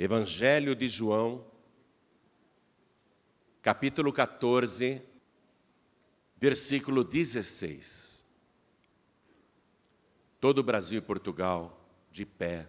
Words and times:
Evangelho 0.00 0.76
de 0.76 0.86
João, 0.86 1.44
capítulo 3.60 4.12
14, 4.12 5.02
versículo 6.36 7.02
16. 7.02 8.24
Todo 10.38 10.58
o 10.58 10.62
Brasil 10.62 10.98
e 10.98 11.02
Portugal, 11.02 11.84
de 12.12 12.24
pé, 12.24 12.68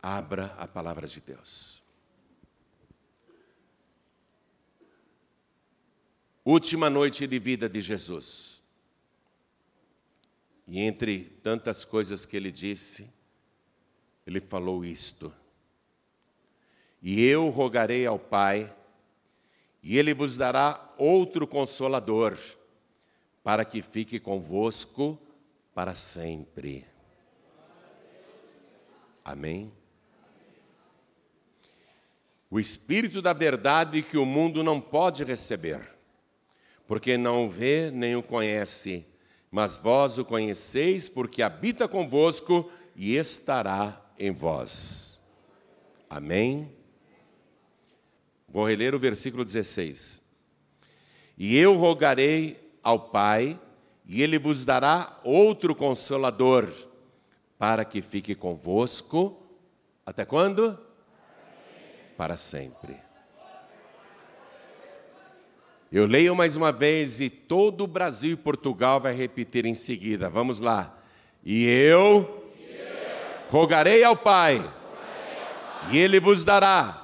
abra 0.00 0.46
a 0.56 0.66
palavra 0.66 1.06
de 1.06 1.20
Deus. 1.20 1.82
Última 6.42 6.88
noite 6.88 7.26
de 7.26 7.38
vida 7.38 7.68
de 7.68 7.82
Jesus. 7.82 8.62
E 10.66 10.80
entre 10.80 11.38
tantas 11.42 11.84
coisas 11.84 12.24
que 12.24 12.34
ele 12.34 12.50
disse, 12.50 13.12
ele 14.26 14.40
falou 14.40 14.82
isto: 14.82 15.30
E 17.06 17.22
eu 17.22 17.50
rogarei 17.50 18.06
ao 18.06 18.18
Pai, 18.18 18.74
e 19.82 19.98
ele 19.98 20.14
vos 20.14 20.38
dará 20.38 20.90
outro 20.96 21.46
consolador, 21.46 22.38
para 23.42 23.62
que 23.62 23.82
fique 23.82 24.18
convosco 24.18 25.18
para 25.74 25.94
sempre. 25.94 26.86
Amém? 29.22 29.70
O 32.50 32.58
Espírito 32.58 33.20
da 33.20 33.34
verdade 33.34 34.02
que 34.02 34.16
o 34.16 34.24
mundo 34.24 34.64
não 34.64 34.80
pode 34.80 35.24
receber, 35.24 35.86
porque 36.86 37.18
não 37.18 37.44
o 37.44 37.50
vê 37.50 37.90
nem 37.90 38.16
o 38.16 38.22
conhece, 38.22 39.06
mas 39.50 39.76
vós 39.76 40.16
o 40.16 40.24
conheceis, 40.24 41.06
porque 41.06 41.42
habita 41.42 41.86
convosco 41.86 42.72
e 42.96 43.14
estará 43.14 44.02
em 44.18 44.30
vós. 44.30 45.20
Amém? 46.08 46.82
Vou 48.54 48.68
reler 48.68 48.94
o 48.94 49.00
versículo 49.00 49.44
16. 49.44 50.22
E 51.36 51.58
eu 51.58 51.76
rogarei 51.76 52.72
ao 52.84 53.00
Pai, 53.00 53.58
e 54.06 54.22
ele 54.22 54.38
vos 54.38 54.64
dará 54.64 55.18
outro 55.24 55.74
consolador, 55.74 56.72
para 57.58 57.84
que 57.84 58.00
fique 58.00 58.32
convosco 58.32 59.44
até 60.06 60.24
quando? 60.24 60.78
Para 62.16 62.36
sempre. 62.36 62.96
Eu 65.90 66.06
leio 66.06 66.36
mais 66.36 66.56
uma 66.56 66.70
vez 66.70 67.18
e 67.18 67.28
todo 67.28 67.82
o 67.82 67.88
Brasil 67.88 68.34
e 68.34 68.36
Portugal 68.36 69.00
vai 69.00 69.16
repetir 69.16 69.66
em 69.66 69.74
seguida. 69.74 70.30
Vamos 70.30 70.60
lá. 70.60 70.96
E 71.44 71.66
eu 71.66 72.52
rogarei 73.50 74.04
ao 74.04 74.16
Pai, 74.16 74.64
e 75.90 75.98
Ele 75.98 76.20
vos 76.20 76.44
dará 76.44 77.03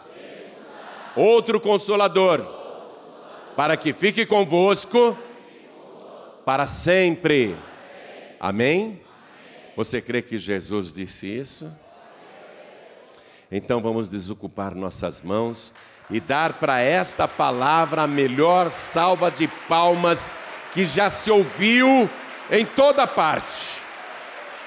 outro 1.21 1.61
consolador, 1.61 2.47
para 3.57 3.77
que 3.77 3.93
fique 3.93 4.25
convosco 4.25 5.17
para 6.45 6.67
sempre. 6.67 7.55
Amém? 8.39 9.01
Você 9.77 10.01
crê 10.01 10.23
que 10.23 10.39
Jesus 10.39 10.93
disse 10.93 11.27
isso? 11.27 11.71
Então 13.53 13.81
vamos 13.81 14.09
desocupar 14.09 14.75
nossas 14.75 15.21
mãos 15.21 15.73
e 16.09 16.21
dar 16.21 16.55
para 16.55 16.81
esta 16.81 17.29
palavra 17.29 18.03
a 18.03 18.07
melhor 18.07 18.71
salva 18.71 19.31
de 19.31 19.47
palmas 19.69 20.31
que 20.73 20.85
já 20.85 21.11
se 21.11 21.31
ouviu 21.31 22.09
em 22.51 22.65
toda 22.65 23.07
parte. 23.07 23.81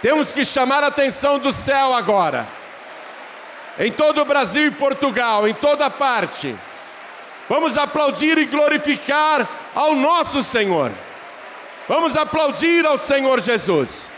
Temos 0.02 0.32
que 0.32 0.44
chamar 0.46 0.84
a 0.84 0.88
atenção 0.88 1.40
do 1.40 1.52
céu 1.52 1.94
agora. 1.94 2.48
Em 3.80 3.92
todo 3.92 4.22
o 4.22 4.26
Brasil 4.26 4.68
e 4.68 4.72
Portugal, 4.72 5.48
em 5.48 5.54
toda 5.54 5.90
parte. 5.90 6.56
Vamos 7.50 7.78
aplaudir 7.78 8.38
e 8.38 8.46
glorificar 8.46 9.48
ao 9.74 9.96
nosso 9.96 10.44
Senhor. 10.44 10.92
Vamos 11.88 12.16
aplaudir 12.16 12.86
ao 12.86 12.98
Senhor 12.98 13.42
Jesus. 13.42 14.12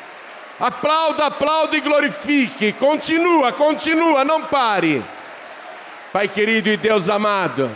Aplauda, 0.60 1.26
aplauda 1.26 1.76
e 1.76 1.82
glorifique. 1.82 2.74
Continua, 2.74 3.52
continua, 3.52 4.24
não 4.24 4.44
pare. 4.44 5.04
Pai 6.14 6.28
querido 6.28 6.70
e 6.70 6.78
Deus 6.78 7.10
amado, 7.10 7.70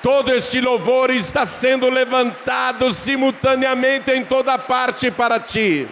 todo 0.00 0.32
este 0.32 0.60
louvor 0.60 1.10
está 1.10 1.44
sendo 1.44 1.90
levantado 1.90 2.92
simultaneamente 2.92 4.12
em 4.12 4.24
toda 4.24 4.56
parte 4.58 5.10
para 5.10 5.40
ti. 5.40 5.88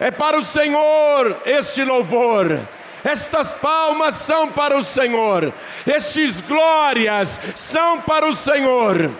É 0.00 0.10
para 0.10 0.38
o 0.38 0.44
Senhor 0.44 1.36
este 1.46 1.84
louvor. 1.84 2.60
Estas 3.04 3.52
palmas 3.52 4.16
são 4.16 4.48
para 4.48 4.76
o 4.76 4.84
Senhor, 4.84 5.52
estes 5.86 6.40
glórias 6.40 7.38
são 7.54 8.00
para 8.00 8.26
o 8.26 8.34
Senhor. 8.34 9.10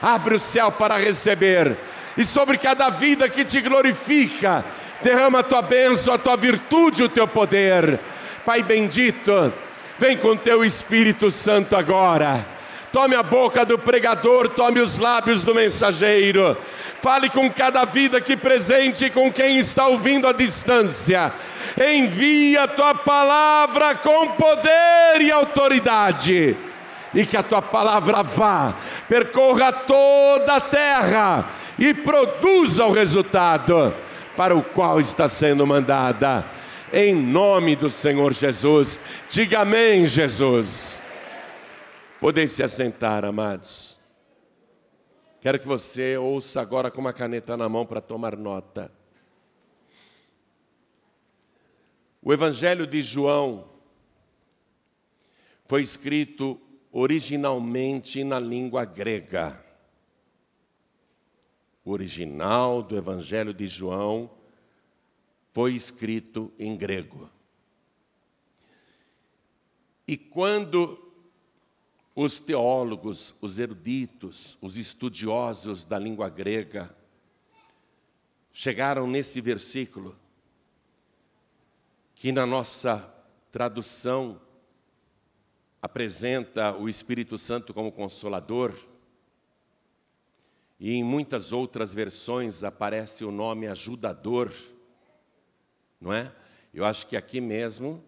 Abre 0.00 0.34
o 0.34 0.38
céu 0.38 0.70
para 0.70 0.96
receber, 0.96 1.76
e 2.16 2.24
sobre 2.24 2.58
cada 2.58 2.90
vida 2.90 3.28
que 3.28 3.44
te 3.44 3.60
glorifica, 3.60 4.64
derrama 5.02 5.40
a 5.40 5.42
tua 5.42 5.62
bênção, 5.62 6.12
a 6.12 6.18
tua 6.18 6.36
virtude, 6.36 7.04
o 7.04 7.08
teu 7.08 7.26
poder. 7.26 7.98
Pai 8.44 8.62
bendito, 8.62 9.52
vem 9.98 10.16
com 10.16 10.36
teu 10.36 10.64
Espírito 10.64 11.30
Santo 11.30 11.76
agora. 11.76 12.44
Tome 12.92 13.14
a 13.14 13.22
boca 13.22 13.64
do 13.64 13.78
pregador, 13.78 14.50
tome 14.50 14.80
os 14.80 14.98
lábios 14.98 15.42
do 15.42 15.54
mensageiro 15.54 16.56
Fale 17.02 17.28
com 17.28 17.50
cada 17.50 17.84
vida 17.84 18.18
aqui 18.18 18.36
presente, 18.36 19.10
com 19.10 19.32
quem 19.32 19.58
está 19.58 19.88
ouvindo 19.88 20.28
à 20.28 20.32
distância. 20.32 21.32
Envia 21.82 22.62
a 22.62 22.68
tua 22.68 22.94
palavra 22.94 23.94
com 23.96 24.28
poder 24.32 25.20
e 25.20 25.32
autoridade. 25.32 26.56
E 27.14 27.26
que 27.26 27.36
a 27.36 27.42
tua 27.42 27.60
palavra 27.60 28.22
vá, 28.22 28.74
percorra 29.08 29.72
toda 29.72 30.56
a 30.56 30.60
terra 30.60 31.50
e 31.78 31.92
produza 31.92 32.86
o 32.86 32.92
resultado 32.92 33.94
para 34.36 34.54
o 34.54 34.62
qual 34.62 35.00
está 35.00 35.28
sendo 35.28 35.66
mandada. 35.66 36.44
Em 36.92 37.14
nome 37.14 37.74
do 37.74 37.90
Senhor 37.90 38.32
Jesus. 38.32 38.98
Diga 39.28 39.60
amém, 39.60 40.06
Jesus. 40.06 41.00
Podem 42.20 42.46
se 42.46 42.62
assentar, 42.62 43.24
amados. 43.24 43.98
Quero 45.40 45.58
que 45.58 45.66
você 45.66 46.16
ouça 46.16 46.60
agora 46.60 46.90
com 46.90 47.00
uma 47.00 47.12
caneta 47.12 47.56
na 47.56 47.68
mão 47.68 47.84
para 47.84 48.00
tomar 48.00 48.36
nota. 48.36 48.90
O 52.24 52.32
Evangelho 52.32 52.86
de 52.86 53.02
João 53.02 53.68
foi 55.64 55.82
escrito 55.82 56.60
originalmente 56.92 58.22
na 58.22 58.38
língua 58.38 58.84
grega. 58.84 59.60
O 61.84 61.90
original 61.90 62.80
do 62.80 62.96
Evangelho 62.96 63.52
de 63.52 63.66
João 63.66 64.30
foi 65.52 65.74
escrito 65.74 66.52
em 66.60 66.76
grego. 66.76 67.28
E 70.06 70.16
quando 70.16 71.12
os 72.14 72.38
teólogos, 72.38 73.34
os 73.40 73.58
eruditos, 73.58 74.56
os 74.60 74.76
estudiosos 74.76 75.84
da 75.84 75.98
língua 75.98 76.28
grega 76.28 76.96
chegaram 78.52 79.08
nesse 79.08 79.40
versículo, 79.40 80.21
que 82.22 82.30
na 82.30 82.46
nossa 82.46 83.12
tradução 83.50 84.40
apresenta 85.82 86.72
o 86.72 86.88
Espírito 86.88 87.36
Santo 87.36 87.74
como 87.74 87.90
consolador, 87.90 88.72
e 90.78 90.92
em 90.92 91.02
muitas 91.02 91.52
outras 91.52 91.92
versões 91.92 92.62
aparece 92.62 93.24
o 93.24 93.32
nome 93.32 93.66
ajudador, 93.66 94.52
não 96.00 96.12
é? 96.12 96.32
Eu 96.72 96.84
acho 96.84 97.08
que 97.08 97.16
aqui 97.16 97.40
mesmo 97.40 98.00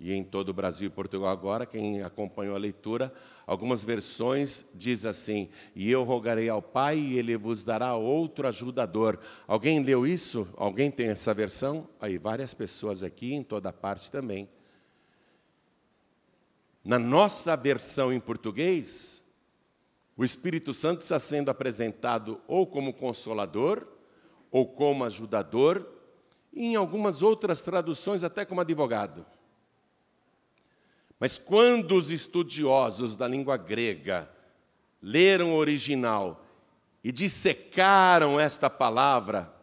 e 0.00 0.14
em 0.14 0.24
todo 0.24 0.48
o 0.48 0.54
Brasil 0.54 0.86
e 0.86 0.90
Portugal 0.90 1.28
agora, 1.28 1.66
quem 1.66 2.02
acompanhou 2.02 2.56
a 2.56 2.58
leitura, 2.58 3.12
algumas 3.46 3.84
versões 3.84 4.70
diz 4.74 5.04
assim: 5.04 5.50
"E 5.76 5.90
eu 5.90 6.02
rogarei 6.04 6.48
ao 6.48 6.62
Pai 6.62 6.98
e 6.98 7.18
ele 7.18 7.36
vos 7.36 7.62
dará 7.64 7.94
outro 7.94 8.48
ajudador". 8.48 9.18
Alguém 9.46 9.82
leu 9.82 10.06
isso? 10.06 10.48
Alguém 10.56 10.90
tem 10.90 11.08
essa 11.08 11.34
versão? 11.34 11.86
Aí 12.00 12.16
várias 12.16 12.54
pessoas 12.54 13.02
aqui 13.02 13.34
em 13.34 13.42
toda 13.42 13.74
parte 13.74 14.10
também. 14.10 14.48
Na 16.82 16.98
nossa 16.98 17.54
versão 17.54 18.10
em 18.10 18.18
português, 18.18 19.22
o 20.16 20.24
Espírito 20.24 20.72
Santo 20.72 21.02
está 21.02 21.18
sendo 21.18 21.50
apresentado 21.50 22.40
ou 22.48 22.66
como 22.66 22.94
consolador, 22.94 23.86
ou 24.50 24.66
como 24.66 25.04
ajudador, 25.04 25.86
e 26.54 26.68
em 26.68 26.74
algumas 26.74 27.22
outras 27.22 27.60
traduções 27.60 28.24
até 28.24 28.46
como 28.46 28.62
advogado. 28.62 29.26
Mas 31.20 31.36
quando 31.36 31.96
os 31.96 32.10
estudiosos 32.10 33.14
da 33.14 33.28
língua 33.28 33.58
grega 33.58 34.28
leram 35.02 35.52
o 35.52 35.56
original 35.56 36.46
e 37.04 37.12
dissecaram 37.12 38.40
esta 38.40 38.70
palavra, 38.70 39.54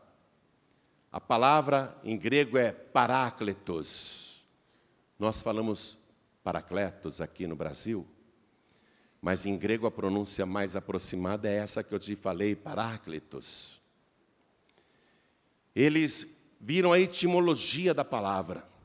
a 1.12 1.20
palavra 1.20 2.00
em 2.04 2.16
grego 2.16 2.60
é 2.60 2.72
parácletos. 2.72 4.44
Nós 5.18 5.42
falamos 5.42 5.98
paracletos 6.44 7.20
aqui 7.20 7.48
no 7.48 7.56
Brasil, 7.56 8.08
mas 9.20 9.48
em 9.48 9.58
grego 9.58 9.88
a 9.88 9.92
pronúncia 9.92 10.46
mais 10.46 10.76
aproximada 10.76 11.50
é 11.50 11.56
essa 11.56 11.84
que 11.84 11.92
eu 11.92 11.98
te 11.98 12.16
falei, 12.16 12.56
paráclitos. 12.56 13.82
Eles 15.76 16.40
viram 16.62 16.94
a 16.94 17.00
etimologia 17.00 17.96
da 17.96 18.06
palavra. 18.06 18.77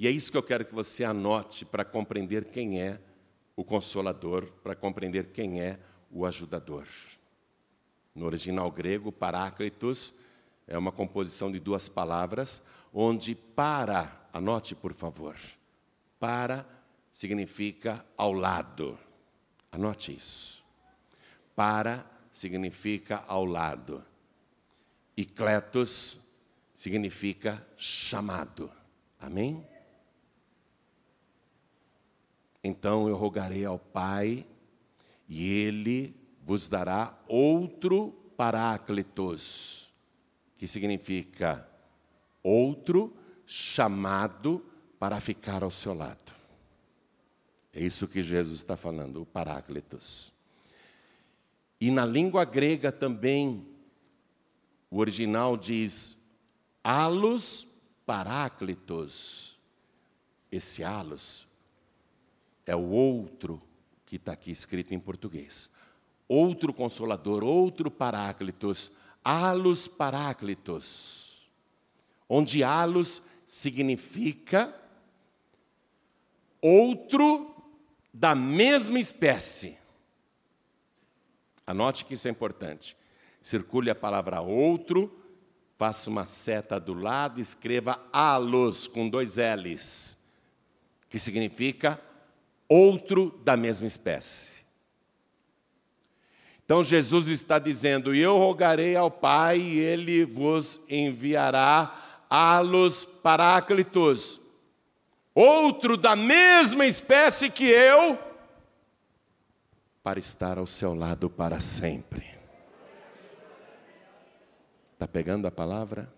E 0.00 0.08
é 0.08 0.10
isso 0.10 0.32
que 0.32 0.38
eu 0.38 0.42
quero 0.42 0.64
que 0.64 0.74
você 0.74 1.04
anote 1.04 1.62
para 1.66 1.84
compreender 1.84 2.46
quem 2.46 2.80
é 2.80 2.98
o 3.54 3.62
consolador, 3.62 4.50
para 4.62 4.74
compreender 4.74 5.26
quem 5.26 5.60
é 5.60 5.78
o 6.10 6.24
ajudador. 6.24 6.86
No 8.14 8.24
original 8.24 8.70
grego, 8.70 9.12
paráclitos 9.12 10.14
é 10.66 10.78
uma 10.78 10.90
composição 10.90 11.52
de 11.52 11.60
duas 11.60 11.86
palavras, 11.86 12.62
onde 12.94 13.34
para, 13.34 14.26
anote 14.32 14.74
por 14.74 14.94
favor, 14.94 15.36
para 16.18 16.66
significa 17.12 18.02
ao 18.16 18.32
lado. 18.32 18.98
Anote 19.70 20.16
isso. 20.16 20.64
Para 21.54 22.10
significa 22.32 23.22
ao 23.28 23.44
lado. 23.44 24.02
E 25.14 25.26
kletos 25.26 26.16
significa 26.74 27.62
chamado. 27.76 28.72
Amém? 29.18 29.68
Então 32.62 33.08
eu 33.08 33.16
rogarei 33.16 33.64
ao 33.64 33.78
Pai, 33.78 34.46
e 35.28 35.48
Ele 35.48 36.14
vos 36.44 36.68
dará 36.68 37.18
outro 37.26 38.12
Paráclitos, 38.36 39.92
que 40.56 40.66
significa 40.66 41.68
outro 42.42 43.14
chamado 43.46 44.64
para 44.98 45.20
ficar 45.20 45.62
ao 45.62 45.70
seu 45.70 45.92
lado. 45.92 46.32
É 47.72 47.82
isso 47.82 48.08
que 48.08 48.22
Jesus 48.22 48.58
está 48.58 48.76
falando, 48.76 49.22
o 49.22 49.26
Paráclitos. 49.26 50.32
E 51.80 51.90
na 51.90 52.04
língua 52.04 52.44
grega 52.44 52.90
também, 52.90 53.66
o 54.90 54.98
original 54.98 55.56
diz 55.56 56.16
Alos 56.82 57.66
Paráclitos. 58.04 59.58
Esse 60.50 60.82
alos 60.82 61.46
é 62.66 62.74
o 62.74 62.88
outro 62.90 63.62
que 64.06 64.16
está 64.16 64.32
aqui 64.32 64.50
escrito 64.50 64.92
em 64.94 64.98
português. 64.98 65.70
Outro 66.28 66.72
consolador, 66.72 67.42
outro 67.42 67.90
paráclitos, 67.90 68.90
alos 69.24 69.88
paráclitos. 69.88 71.48
Onde 72.28 72.62
alos 72.62 73.22
significa 73.46 74.74
outro 76.60 77.54
da 78.12 78.34
mesma 78.34 78.98
espécie. 78.98 79.78
Anote 81.66 82.04
que 82.04 82.14
isso 82.14 82.28
é 82.28 82.30
importante. 82.30 82.96
Circule 83.40 83.90
a 83.90 83.94
palavra 83.94 84.40
outro, 84.40 85.16
faça 85.78 86.10
uma 86.10 86.26
seta 86.26 86.78
do 86.78 86.92
lado, 86.92 87.40
escreva 87.40 88.00
alos 88.12 88.86
com 88.86 89.08
dois 89.08 89.36
L's, 89.36 90.16
que 91.08 91.18
significa 91.18 92.00
outro 92.70 93.36
da 93.42 93.56
mesma 93.56 93.88
espécie. 93.88 94.60
Então 96.64 96.84
Jesus 96.84 97.26
está 97.26 97.58
dizendo: 97.58 98.14
E 98.14 98.20
eu 98.20 98.38
rogarei 98.38 98.94
ao 98.94 99.10
Pai, 99.10 99.58
e 99.58 99.80
ele 99.80 100.24
vos 100.24 100.80
enviará 100.88 102.24
alos 102.30 103.04
paráclitos, 103.04 104.40
outro 105.34 105.96
da 105.96 106.14
mesma 106.14 106.86
espécie 106.86 107.50
que 107.50 107.64
eu, 107.64 108.16
para 110.00 110.20
estar 110.20 110.58
ao 110.58 110.66
seu 110.66 110.94
lado 110.94 111.28
para 111.28 111.58
sempre. 111.58 112.38
Está 114.92 115.08
pegando 115.08 115.48
a 115.48 115.50
palavra? 115.50 116.12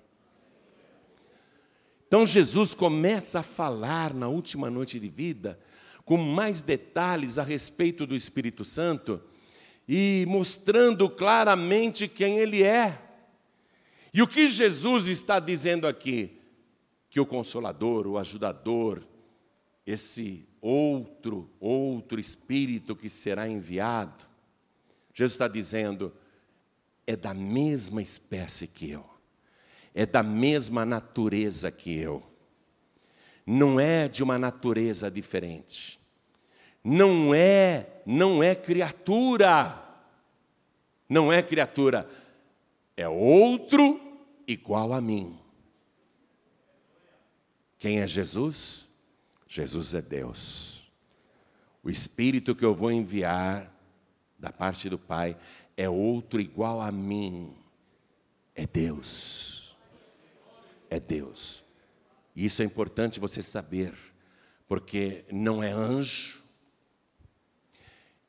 Então 2.06 2.26
Jesus 2.26 2.75
começa 2.75 3.40
a 3.40 3.43
falar 3.43 4.12
na 4.12 4.28
última 4.28 4.69
noite 4.69 5.00
de 5.00 5.08
vida 5.08 5.58
com 6.12 6.19
mais 6.19 6.61
detalhes 6.61 7.38
a 7.38 7.43
respeito 7.43 8.06
do 8.06 8.14
Espírito 8.14 8.67
Santo 8.67 9.19
e 9.88 10.26
mostrando 10.29 11.09
claramente 11.09 12.06
quem 12.06 12.38
ele 12.38 12.62
é. 12.62 13.00
E 14.12 14.20
o 14.20 14.29
que 14.29 14.47
Jesus 14.50 15.06
está 15.06 15.41
dizendo 15.41 15.87
aqui? 15.87 16.38
Que 17.09 17.19
o 17.19 17.25
consolador, 17.25 18.06
o 18.06 18.19
ajudador, 18.19 19.03
esse 19.87 20.47
outro, 20.61 21.49
outro 21.59 22.20
espírito 22.20 22.94
que 22.94 23.09
será 23.09 23.49
enviado, 23.49 24.26
Jesus 25.14 25.32
está 25.32 25.49
dizendo, 25.49 26.12
é 27.06 27.17
da 27.17 27.32
mesma 27.32 28.03
espécie 28.03 28.67
que 28.67 28.91
eu, 28.91 29.06
é 29.94 30.05
da 30.05 30.23
mesma 30.23 30.85
natureza 30.85 31.70
que 31.70 31.97
eu 31.97 32.23
não 33.47 33.79
é 33.81 34.09
de 34.09 34.23
uma 34.23 34.38
natureza 34.38 35.11
diferente. 35.11 36.01
Não 36.84 37.34
é, 37.34 38.02
não 38.05 38.43
é 38.43 38.55
criatura. 38.55 39.81
Não 41.08 41.32
é 41.32 41.43
criatura. 41.43 42.08
É 42.96 43.08
outro 43.08 44.00
igual 44.46 44.93
a 44.93 45.00
mim. 45.00 45.38
Quem 47.79 48.00
é 48.00 48.06
Jesus? 48.06 48.87
Jesus 49.49 49.94
é 49.94 50.02
Deus. 50.02 50.90
O 51.82 51.90
Espírito 51.90 52.55
que 52.55 52.64
eu 52.64 52.75
vou 52.75 52.90
enviar 52.90 53.73
da 54.38 54.52
parte 54.52 54.88
do 54.88 54.99
Pai 54.99 55.37
é 55.76 55.88
outro 55.88 56.40
igual 56.40 56.81
a 56.81 56.90
mim. 56.90 57.55
É 58.55 58.67
Deus. 58.67 59.76
É 60.90 60.99
Deus. 60.99 61.62
E 62.35 62.44
isso 62.44 62.62
é 62.62 62.64
importante 62.64 63.20
você 63.20 63.43
saber, 63.43 63.94
porque 64.67 65.25
não 65.31 65.62
é 65.62 65.70
anjo 65.70 66.42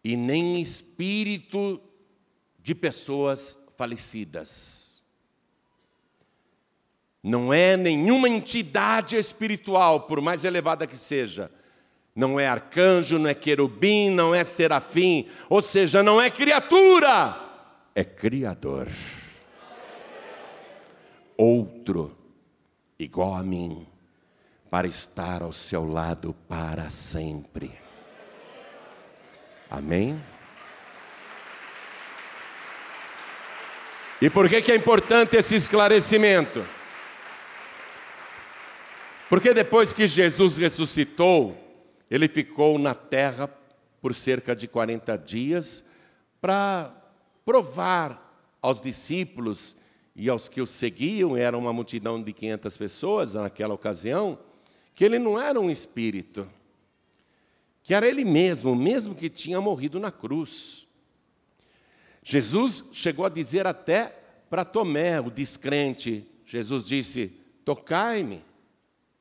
e 0.04 0.18
nem 0.18 0.62
espírito 0.62 1.80
de 2.60 2.76
pessoas 2.76 3.58
falecidas. 3.78 5.02
Não 7.22 7.54
é 7.54 7.78
nenhuma 7.78 8.28
entidade 8.28 9.16
espiritual, 9.16 10.02
por 10.02 10.20
mais 10.20 10.44
elevada 10.44 10.86
que 10.86 10.98
seja. 10.98 11.50
Não 12.14 12.40
é 12.40 12.48
arcanjo, 12.48 13.18
não 13.18 13.30
é 13.30 13.34
querubim, 13.34 14.10
não 14.10 14.36
é 14.36 14.44
serafim, 14.44 15.28
ou 15.50 15.62
seja, 15.62 16.04
não 16.04 16.22
é 16.22 16.30
criatura, 16.30 17.36
é 17.96 18.04
criador. 18.04 18.88
Outro, 21.36 22.16
igual 23.00 23.34
a 23.34 23.44
mim 23.44 23.88
para 24.70 24.88
estar 24.88 25.42
ao 25.42 25.54
seu 25.54 25.88
lado 25.88 26.36
para 26.48 26.90
sempre. 26.90 27.83
Amém? 29.74 30.22
E 34.22 34.30
por 34.30 34.48
que, 34.48 34.62
que 34.62 34.72
é 34.72 34.76
importante 34.76 35.36
esse 35.36 35.56
esclarecimento? 35.56 36.64
Porque 39.28 39.52
depois 39.52 39.92
que 39.92 40.06
Jesus 40.06 40.60
ressuscitou, 40.60 41.58
ele 42.08 42.28
ficou 42.28 42.78
na 42.78 42.94
terra 42.94 43.50
por 44.00 44.14
cerca 44.14 44.56
de 44.56 44.68
40 44.68 45.18
dias 45.18 45.90
para 46.40 46.96
provar 47.44 48.56
aos 48.62 48.80
discípulos 48.80 49.76
e 50.16 50.30
aos 50.30 50.48
que 50.48 50.62
o 50.62 50.68
seguiam, 50.68 51.36
era 51.36 51.58
uma 51.58 51.74
multidão 51.74 52.22
de 52.22 52.32
500 52.32 52.78
pessoas 52.78 53.34
naquela 53.34 53.74
ocasião, 53.74 54.38
que 54.94 55.04
ele 55.04 55.18
não 55.18 55.42
era 55.42 55.60
um 55.60 55.72
espírito, 55.72 56.48
que 57.84 57.94
era 57.94 58.08
ele 58.08 58.24
mesmo, 58.24 58.76
mesmo 58.76 59.14
que 59.14 59.30
tinha 59.30 59.60
morrido 59.60 60.00
na 60.00 60.12
cruz. 60.12 60.88
Jesus 62.24 62.90
chegou 62.94 63.26
a 63.26 63.30
dizer 63.30 63.68
até 63.68 64.08
para 64.50 64.64
Tomé, 64.64 65.20
o 65.20 65.30
descrente, 65.30 66.26
Jesus 66.46 66.88
disse: 66.88 67.28
Tocai-me, 67.66 68.42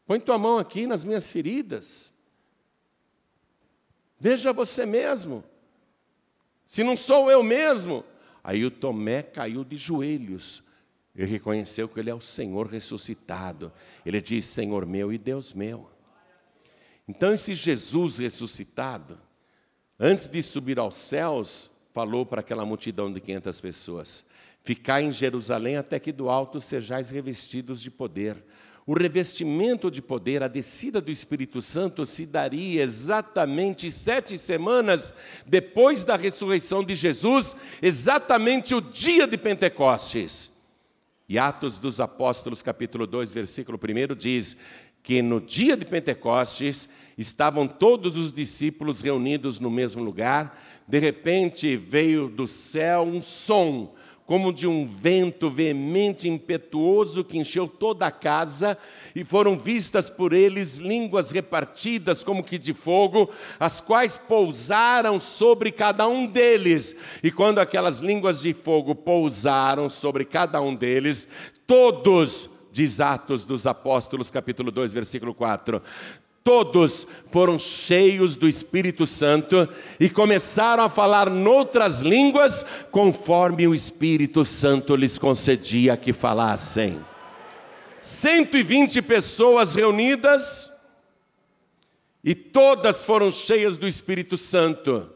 põe 0.07 0.21
tua 0.21 0.39
mão 0.39 0.59
aqui 0.59 0.87
nas 0.87 1.05
minhas 1.05 1.31
feridas, 1.31 2.13
veja 4.21 4.53
você 4.53 4.87
mesmo, 4.87 5.43
se 6.67 6.85
não 6.85 6.97
sou 6.97 7.31
eu 7.31 7.43
mesmo. 7.43 8.05
Aí 8.45 8.65
o 8.65 8.71
Tomé 8.73 9.23
caiu 9.23 9.63
de 9.63 9.77
joelhos, 9.77 10.65
ele 11.15 11.31
reconheceu 11.31 11.89
que 11.89 12.01
ele 12.01 12.11
é 12.11 12.15
o 12.15 12.21
Senhor 12.21 12.67
ressuscitado. 12.67 13.73
Ele 14.05 14.21
diz: 14.21 14.47
Senhor 14.47 14.87
meu 14.87 15.13
e 15.13 15.19
Deus 15.19 15.53
meu. 15.53 15.92
Então, 17.07 17.33
esse 17.33 17.55
Jesus 17.55 18.19
ressuscitado, 18.19 19.19
antes 19.99 20.29
de 20.29 20.43
subir 20.43 20.79
aos 20.79 20.97
céus, 20.97 21.71
falou 21.93 22.25
para 22.25 22.41
aquela 22.41 22.65
multidão 22.65 23.13
de 23.13 23.21
500 23.21 23.61
pessoas: 23.61 24.25
Ficai 24.63 25.05
em 25.05 25.13
Jerusalém 25.13 25.77
até 25.77 25.99
que 25.99 26.13
do 26.13 26.29
alto 26.29 26.61
sejais 26.61 27.11
revestidos 27.11 27.81
de 27.81 27.91
poder. 27.91 28.43
O 28.85 28.95
revestimento 28.95 29.91
de 29.91 30.03
poder, 30.03 30.43
a 30.43 30.49
descida 30.49 31.01
do 31.01 31.11
Espírito 31.11 31.63
Santo, 31.63 32.05
se 32.05 32.27
daria 32.27 32.83
exatamente 32.83 33.93
sete 33.93 34.37
semanas 34.37 35.15
depois 35.47 36.03
da 36.03 36.17
ressurreição 36.17 36.83
de 36.83 36.97
Jesus, 36.97 37.55
exatamente 37.81 38.75
o 38.75 38.81
dia 38.81 39.27
de 39.27 39.39
Pentecostes. 39.39 40.51
E 41.29 41.39
Atos 41.39 41.79
dos 41.79 42.01
Apóstolos, 42.01 42.61
capítulo 42.61 43.07
2, 43.07 43.33
versículo 43.33 43.79
1 43.79 44.17
diz 44.17 44.57
que 45.03 45.21
no 45.21 45.41
dia 45.41 45.77
de 45.77 45.85
Pentecostes 45.85 46.89
estavam 47.19 47.67
todos 47.67 48.17
os 48.17 48.33
discípulos 48.33 49.03
reunidos 49.03 49.59
no 49.59 49.71
mesmo 49.71 50.03
lugar, 50.03 50.59
de 50.87 50.99
repente 50.99 51.77
veio 51.77 52.29
do 52.29 52.47
céu 52.47 53.03
um 53.03 53.21
som 53.21 53.95
como 54.25 54.53
de 54.53 54.67
um 54.67 54.87
vento 54.87 55.51
veemente 55.51 56.27
e 56.27 56.31
impetuoso 56.31 57.25
que 57.25 57.37
encheu 57.37 57.67
toda 57.67 58.07
a 58.07 58.11
casa, 58.11 58.79
e 59.15 59.25
foram 59.25 59.59
vistas 59.59 60.09
por 60.09 60.33
eles 60.33 60.79
línguas 60.79 61.31
repartidas 61.33 62.25
como 62.25 62.43
que 62.43 62.57
de 62.57 62.73
fogo, 62.73 63.29
as 63.59 63.81
quais 63.81 64.17
pousaram 64.17 65.21
sobre 65.21 65.71
cada 65.71 66.07
um 66.07 66.27
deles. 66.27 66.97
E 67.23 67.31
quando 67.31 67.59
aquelas 67.59 67.99
línguas 67.99 68.41
de 68.41 68.55
fogo 68.55 68.95
pousaram 68.95 69.91
sobre 69.91 70.25
cada 70.25 70.63
um 70.63 70.75
deles, 70.75 71.29
todos 71.67 72.49
diz 72.73 73.01
Atos 73.01 73.45
dos 73.45 73.67
Apóstolos, 73.67 74.31
capítulo 74.31 74.71
2, 74.71 74.93
versículo 74.93 75.35
4. 75.35 75.83
Todos 76.43 77.07
foram 77.31 77.57
cheios 77.59 78.35
do 78.35 78.49
Espírito 78.49 79.07
Santo 79.07 79.69
e 80.01 80.11
começaram 80.11 80.83
a 80.83 80.91
falar 80.91 81.31
noutras 81.31 82.01
línguas, 82.01 82.67
conforme 82.91 83.69
o 83.69 83.75
Espírito 83.75 84.45
Santo 84.45 84.97
lhes 84.97 85.19
concedia 85.19 85.97
que 85.97 86.13
falassem. 86.13 87.01
120 88.01 89.01
pessoas 89.03 89.73
reunidas 89.75 90.73
e 92.25 92.35
todas 92.35 93.05
foram 93.05 93.31
cheias 93.31 93.79
do 93.79 93.87
Espírito 93.87 94.37
Santo. 94.37 95.09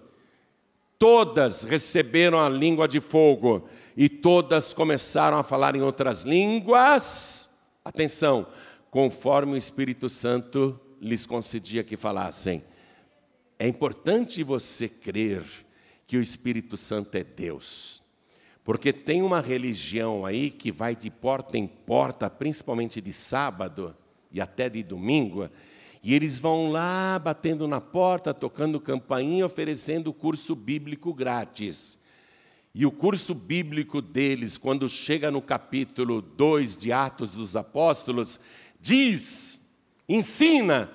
Todas 0.97 1.63
receberam 1.63 2.39
a 2.39 2.49
língua 2.49 2.87
de 2.87 3.01
fogo 3.01 3.69
e 3.97 4.09
todas 4.09 4.73
começaram 4.73 5.39
a 5.39 5.43
falar 5.43 5.75
em 5.75 5.83
outras 5.83 6.23
línguas. 6.23 7.46
Atenção, 7.87 8.45
conforme 8.91 9.53
o 9.53 9.57
Espírito 9.57 10.09
Santo 10.09 10.77
lhes 11.01 11.25
concedia 11.25 11.85
que 11.85 11.97
falassem. 11.97 12.61
É 13.57 13.69
importante 13.69 14.43
você 14.43 14.89
crer 14.89 15.45
que 16.05 16.17
o 16.17 16.21
Espírito 16.21 16.77
Santo 16.77 17.15
é 17.15 17.23
Deus. 17.23 18.03
Porque 18.65 18.93
tem 18.93 19.23
uma 19.23 19.41
religião 19.41 20.27
aí 20.27 20.51
que 20.51 20.73
vai 20.73 20.97
de 20.97 21.09
porta 21.09 21.57
em 21.57 21.69
porta, 21.69 22.29
principalmente 22.29 23.01
de 23.01 23.13
sábado 23.13 23.97
e 24.33 24.41
até 24.41 24.69
de 24.69 24.83
domingo, 24.83 25.49
e 26.03 26.13
eles 26.13 26.41
vão 26.41 26.73
lá 26.73 27.17
batendo 27.21 27.69
na 27.69 27.81
porta, 27.81 28.35
tocando 28.35 28.81
campainha, 28.81 29.47
oferecendo 29.47 30.13
curso 30.13 30.57
bíblico 30.57 31.15
grátis. 31.15 32.01
E 32.79 32.85
o 32.85 32.91
curso 32.91 33.35
bíblico 33.35 34.03
deles, 34.03 34.59
quando 34.59 34.87
chega 34.87 35.31
no 35.31 35.41
capítulo 35.41 36.21
2 36.21 36.77
de 36.77 36.93
Atos 36.93 37.33
dos 37.33 37.57
Apóstolos, 37.57 38.39
diz 38.79 39.81
ensina 40.07 40.93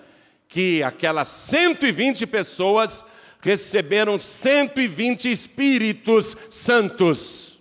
que 0.47 0.83
aquelas 0.83 1.27
120 1.27 2.27
pessoas 2.27 3.03
receberam 3.41 4.19
120 4.19 5.31
Espíritos 5.31 6.37
Santos. 6.51 7.57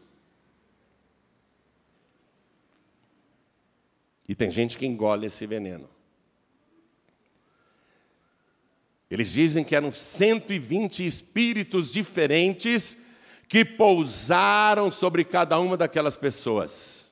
E 4.28 4.34
tem 4.34 4.50
gente 4.50 4.76
que 4.76 4.84
engole 4.84 5.28
esse 5.28 5.46
veneno. 5.46 5.88
Eles 9.10 9.32
dizem 9.32 9.64
que 9.64 9.74
eram 9.74 9.90
120 9.90 11.06
espíritos 11.06 11.90
diferentes 11.90 13.08
que 13.50 13.64
pousaram 13.64 14.92
sobre 14.92 15.24
cada 15.24 15.58
uma 15.58 15.76
daquelas 15.76 16.16
pessoas. 16.16 17.10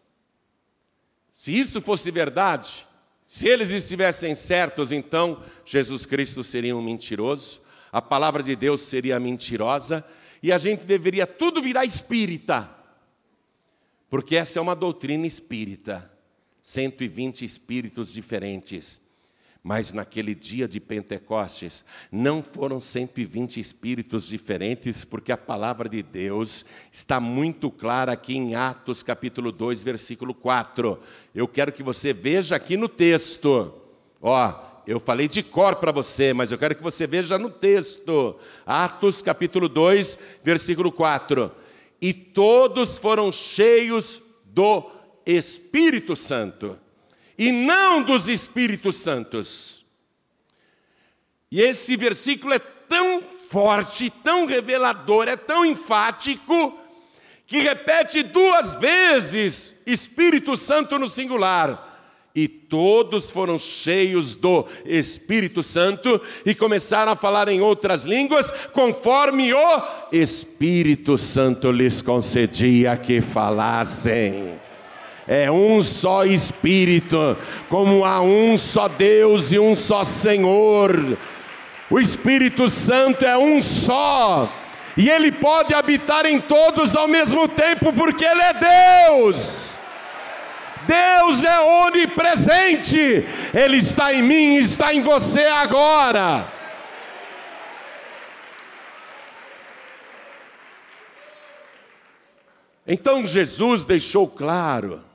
Se 1.32 1.52
isso 1.52 1.80
fosse 1.80 2.12
verdade, 2.12 2.86
se 3.26 3.48
eles 3.48 3.70
estivessem 3.70 4.36
certos, 4.36 4.92
então 4.92 5.42
Jesus 5.66 6.06
Cristo 6.06 6.44
seria 6.44 6.76
um 6.76 6.80
mentiroso, 6.80 7.60
a 7.90 8.00
palavra 8.00 8.40
de 8.40 8.54
Deus 8.54 8.82
seria 8.82 9.18
mentirosa 9.18 10.04
e 10.40 10.52
a 10.52 10.58
gente 10.58 10.84
deveria 10.84 11.26
tudo 11.26 11.60
virar 11.60 11.84
espírita, 11.84 12.70
porque 14.08 14.36
essa 14.36 14.60
é 14.60 14.62
uma 14.62 14.76
doutrina 14.76 15.26
espírita 15.26 16.08
120 16.62 17.44
espíritos 17.44 18.12
diferentes. 18.12 19.00
Mas 19.68 19.92
naquele 19.92 20.34
dia 20.34 20.66
de 20.66 20.80
Pentecostes, 20.80 21.84
não 22.10 22.42
foram 22.42 22.80
120 22.80 23.60
espíritos 23.60 24.26
diferentes, 24.26 25.04
porque 25.04 25.30
a 25.30 25.36
palavra 25.36 25.90
de 25.90 26.02
Deus 26.02 26.64
está 26.90 27.20
muito 27.20 27.70
clara 27.70 28.12
aqui 28.12 28.34
em 28.34 28.54
Atos 28.54 29.02
capítulo 29.02 29.52
2, 29.52 29.84
versículo 29.84 30.32
4. 30.32 30.98
Eu 31.34 31.46
quero 31.46 31.70
que 31.70 31.82
você 31.82 32.14
veja 32.14 32.56
aqui 32.56 32.78
no 32.78 32.88
texto. 32.88 33.74
Ó, 34.22 34.54
eu 34.86 34.98
falei 34.98 35.28
de 35.28 35.42
cor 35.42 35.76
para 35.76 35.92
você, 35.92 36.32
mas 36.32 36.50
eu 36.50 36.56
quero 36.56 36.74
que 36.74 36.82
você 36.82 37.06
veja 37.06 37.38
no 37.38 37.50
texto. 37.50 38.36
Atos 38.64 39.20
capítulo 39.20 39.68
2, 39.68 40.18
versículo 40.42 40.90
4. 40.90 41.52
E 42.00 42.14
todos 42.14 42.96
foram 42.96 43.30
cheios 43.30 44.22
do 44.46 44.90
Espírito 45.26 46.16
Santo 46.16 46.78
e 47.38 47.52
não 47.52 48.02
dos 48.02 48.28
Espíritos 48.28 48.96
Santos. 48.96 49.84
E 51.50 51.60
esse 51.60 51.96
versículo 51.96 52.52
é 52.52 52.58
tão 52.58 53.22
forte, 53.48 54.10
tão 54.10 54.44
revelador, 54.44 55.28
é 55.28 55.36
tão 55.36 55.64
enfático, 55.64 56.76
que 57.46 57.60
repete 57.60 58.22
duas 58.22 58.74
vezes 58.74 59.80
Espírito 59.86 60.56
Santo 60.56 60.98
no 60.98 61.08
singular. 61.08 61.86
E 62.34 62.46
todos 62.46 63.30
foram 63.30 63.58
cheios 63.58 64.34
do 64.34 64.66
Espírito 64.84 65.62
Santo 65.62 66.20
e 66.44 66.54
começaram 66.54 67.12
a 67.12 67.16
falar 67.16 67.48
em 67.48 67.60
outras 67.60 68.04
línguas, 68.04 68.50
conforme 68.72 69.54
o 69.54 69.82
Espírito 70.12 71.16
Santo 71.16 71.72
lhes 71.72 72.02
concedia 72.02 72.96
que 72.96 73.20
falassem 73.22 74.60
é 75.28 75.50
um 75.50 75.82
só 75.82 76.24
Espírito, 76.24 77.36
como 77.68 78.02
há 78.02 78.22
um 78.22 78.56
só 78.56 78.88
Deus 78.88 79.52
e 79.52 79.58
um 79.58 79.76
só 79.76 80.02
Senhor. 80.02 81.18
O 81.90 82.00
Espírito 82.00 82.70
Santo 82.70 83.26
é 83.26 83.36
um 83.36 83.60
só, 83.60 84.50
e 84.96 85.10
ele 85.10 85.30
pode 85.30 85.74
habitar 85.74 86.24
em 86.24 86.40
todos 86.40 86.96
ao 86.96 87.06
mesmo 87.06 87.46
tempo, 87.46 87.92
porque 87.92 88.24
ele 88.24 88.40
é 88.40 88.54
Deus. 88.54 89.68
Deus 90.86 91.44
é 91.44 91.60
onipresente, 91.60 93.26
Ele 93.52 93.76
está 93.76 94.14
em 94.14 94.22
mim, 94.22 94.54
está 94.56 94.94
em 94.94 95.02
você 95.02 95.44
agora. 95.44 96.46
Então 102.86 103.26
Jesus 103.26 103.84
deixou 103.84 104.26
claro 104.26 105.07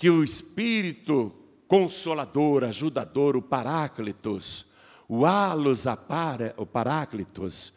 que 0.00 0.08
o 0.08 0.24
Espírito 0.24 1.30
Consolador, 1.68 2.64
ajudador, 2.64 3.36
o 3.36 3.42
Paráclitos, 3.42 4.64
o 5.06 5.26
Alos 5.26 5.86
Apara, 5.86 6.54
o 6.56 6.64
Paráclitos, 6.64 7.74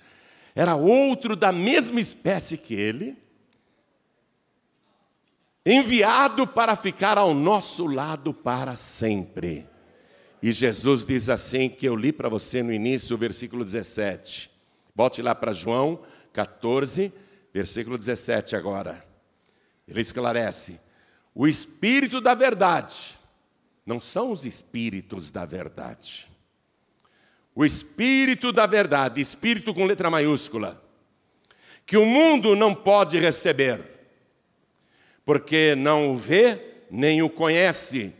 era 0.55 0.73
outro 0.73 1.35
da 1.35 1.51
mesma 1.51 1.99
espécie 1.99 2.57
que 2.57 2.75
ele, 2.75 3.17
enviado 5.65 6.47
para 6.47 6.77
ficar 6.77 7.17
ao 7.17 7.33
nosso 7.33 7.85
lado 7.87 8.33
para 8.33 8.77
sempre. 8.77 9.67
E 10.41 10.53
Jesus 10.53 11.03
diz 11.03 11.27
assim, 11.27 11.67
que 11.67 11.85
eu 11.85 11.93
li 11.93 12.13
para 12.13 12.29
você 12.29 12.63
no 12.63 12.71
início, 12.71 13.17
o 13.17 13.19
versículo 13.19 13.65
17. 13.65 14.49
Volte 14.95 15.21
lá 15.21 15.35
para 15.35 15.51
João 15.51 15.99
14, 16.31 17.11
versículo 17.53 17.97
17 17.97 18.55
agora. 18.55 19.05
Ele 19.85 19.99
esclarece: 19.99 20.79
o 21.35 21.47
espírito 21.47 22.21
da 22.21 22.33
verdade 22.33 23.17
não 23.85 23.99
são 23.99 24.31
os 24.31 24.45
espíritos 24.45 25.31
da 25.31 25.45
verdade. 25.45 26.29
O 27.55 27.65
espírito 27.65 28.51
da 28.51 28.65
verdade, 28.65 29.21
espírito 29.21 29.73
com 29.73 29.85
letra 29.85 30.09
maiúscula, 30.09 30.81
que 31.85 31.97
o 31.97 32.05
mundo 32.05 32.55
não 32.55 32.73
pode 32.73 33.19
receber, 33.19 33.83
porque 35.25 35.75
não 35.75 36.13
o 36.13 36.17
vê 36.17 36.59
nem 36.89 37.21
o 37.21 37.29
conhece, 37.29 38.13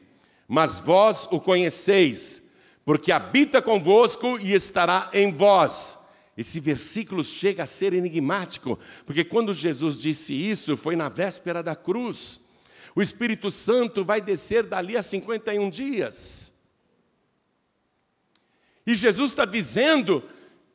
mas 0.47 0.79
vós 0.79 1.27
o 1.31 1.39
conheceis, 1.39 2.51
porque 2.83 3.11
habita 3.11 3.61
convosco 3.61 4.37
e 4.39 4.53
estará 4.53 5.09
em 5.13 5.31
vós. 5.31 5.97
Esse 6.35 6.59
versículo 6.59 7.23
chega 7.23 7.63
a 7.63 7.67
ser 7.67 7.93
enigmático, 7.93 8.77
porque 9.05 9.23
quando 9.23 9.53
Jesus 9.53 9.99
disse 10.01 10.33
isso, 10.33 10.75
foi 10.75 10.95
na 10.95 11.07
véspera 11.07 11.63
da 11.63 11.75
cruz. 11.75 12.42
O 12.95 13.01
Espírito 13.01 13.49
Santo 13.49 14.05
vai 14.05 14.21
descer 14.21 14.63
dali 14.63 14.95
a 14.95 15.01
51 15.01 15.69
dias. 15.69 16.51
E 18.85 18.93
Jesus 18.93 19.31
está 19.31 19.45
dizendo 19.45 20.23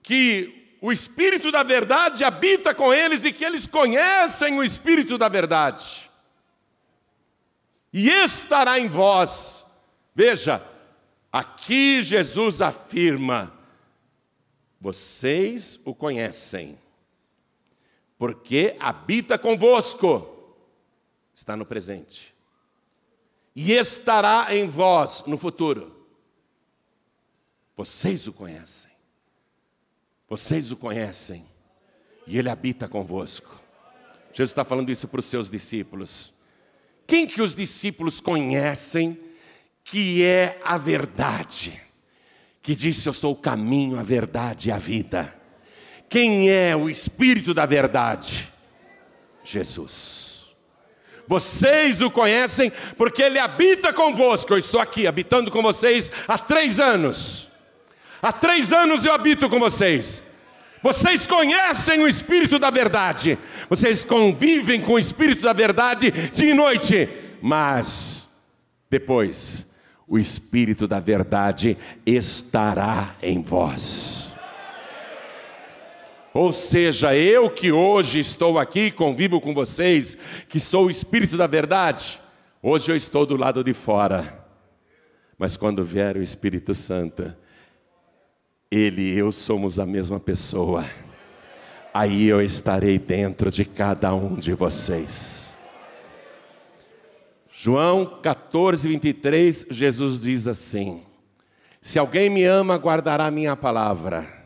que 0.03 0.77
o 0.81 0.93
Espírito 0.93 1.51
da 1.51 1.63
verdade 1.63 2.25
habita 2.25 2.75
com 2.75 2.93
eles 2.93 3.25
e 3.25 3.33
que 3.33 3.45
eles 3.45 3.67
conhecem 3.67 4.59
o 4.59 4.65
Espírito 4.65 5.19
da 5.19 5.29
verdade. 5.29 6.09
E 7.93 8.09
estará 8.09 8.79
em 8.79 8.89
vós. 8.89 9.65
Veja, 10.15 10.63
aqui 11.33 12.03
Jesus 12.03 12.61
afirma: 12.63 13.53
vocês 14.81 15.81
o 15.85 15.95
conhecem, 15.95 16.79
porque 18.17 18.77
habita 18.79 19.39
convosco, 19.39 20.38
está 21.39 21.57
no 21.57 21.65
presente, 21.65 22.35
e 23.55 23.73
estará 23.73 24.49
em 24.53 24.69
vós 24.69 25.23
no 25.25 25.39
futuro. 25.39 26.05
Vocês 27.77 28.27
o 28.27 28.33
conhecem. 28.33 28.91
Vocês 30.29 30.73
o 30.73 30.77
conhecem. 30.77 31.45
E 32.27 32.37
ele 32.37 32.51
habita 32.51 32.89
convosco. 32.89 33.61
Jesus 34.33 34.51
está 34.51 34.65
falando 34.65 34.91
isso 34.91 35.07
para 35.07 35.21
os 35.21 35.27
seus 35.27 35.49
discípulos. 35.49 36.33
Quem 37.07 37.25
que 37.25 37.41
os 37.41 37.55
discípulos 37.55 38.21
conhecem 38.21 39.17
que 39.85 40.25
é 40.25 40.61
a 40.65 40.77
verdade? 40.77 41.81
Que 42.61 42.75
disse: 42.75 43.09
Eu 43.09 43.15
sou 43.15 43.33
o 43.33 43.37
caminho, 43.37 43.99
a 43.99 44.03
verdade 44.03 44.71
e 44.71 44.73
a 44.73 44.79
vida. 44.79 45.35
Quem 46.09 46.51
é 46.51 46.75
o 46.75 46.91
Espírito 46.91 47.55
da 47.55 47.65
verdade? 47.65 48.53
Jesus. 49.45 50.28
Vocês 51.29 52.01
o 52.01 52.11
conhecem 52.11 52.73
porque 52.97 53.23
ele 53.23 53.39
habita 53.39 53.93
convosco. 53.93 54.55
Eu 54.55 54.59
estou 54.59 54.81
aqui 54.81 55.07
habitando 55.07 55.51
com 55.51 55.63
vocês 55.63 56.11
há 56.27 56.39
três 56.39 56.81
anos. 56.81 57.47
Há 58.23 58.33
três 58.33 58.73
anos 58.73 59.05
eu 59.05 59.13
habito 59.13 59.49
com 59.49 59.59
vocês. 59.61 60.23
Vocês 60.83 61.27
conhecem 61.27 62.03
o 62.03 62.09
Espírito 62.09 62.59
da 62.59 62.71
Verdade. 62.71 63.39
Vocês 63.69 64.03
convivem 64.03 64.81
com 64.81 64.95
o 64.95 64.99
Espírito 64.99 65.43
da 65.43 65.53
Verdade 65.53 66.11
dia 66.11 66.51
e 66.51 66.55
noite. 66.55 67.09
Mas 67.43 68.27
depois, 68.91 69.67
o 70.07 70.19
Espírito 70.19 70.89
da 70.89 70.99
Verdade 70.99 71.77
estará 72.07 73.15
em 73.23 73.43
vós. 73.43 74.28
Ou 76.39 76.53
seja, 76.53 77.17
eu 77.17 77.51
que 77.51 77.73
hoje 77.73 78.21
estou 78.21 78.61
aqui, 78.61 78.93
convivo 78.93 79.41
com 79.41 79.53
vocês, 79.53 80.17
que 80.49 80.61
sou 80.61 80.87
o 80.87 80.91
Espírito 80.91 81.37
da 81.37 81.49
Verdade, 81.49 82.21
hoje 82.63 82.93
eu 82.93 82.95
estou 82.95 83.27
do 83.27 83.37
lado 83.37 83.65
de 83.65 83.75
fora. 83.75 84.47
Mas 85.37 85.57
quando 85.57 85.83
vier 85.83 86.17
o 86.17 86.23
Espírito 86.23 86.75
Santo, 86.75 87.35
ele 88.71 89.03
e 89.03 89.19
eu 89.19 89.33
somos 89.33 89.81
a 89.81 89.85
mesma 89.85 90.21
pessoa. 90.21 90.85
Aí 91.93 92.29
eu 92.29 92.41
estarei 92.41 93.01
dentro 93.01 93.51
de 93.51 93.65
cada 93.65 94.15
um 94.15 94.37
de 94.37 94.55
vocês. 94.55 95.53
João 97.51 98.21
14, 98.23 98.87
23, 98.87 99.67
Jesus 99.73 100.21
diz 100.21 100.47
assim: 100.47 101.03
Se 101.83 101.99
alguém 101.99 102.31
me 102.31 102.45
ama, 102.45 102.77
guardará 102.77 103.29
minha 103.29 103.57
palavra, 103.57 104.38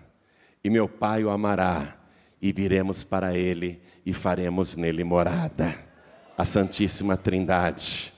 e 0.62 0.71
meu 0.71 0.88
Pai 0.88 1.25
o 1.25 1.31
amará, 1.31 1.99
e 2.40 2.52
viremos 2.52 3.04
para 3.04 3.37
ele 3.37 3.81
e 4.04 4.12
faremos 4.12 4.76
nele 4.76 5.04
morada. 5.04 5.76
A 6.37 6.45
Santíssima 6.45 7.16
Trindade. 7.16 8.12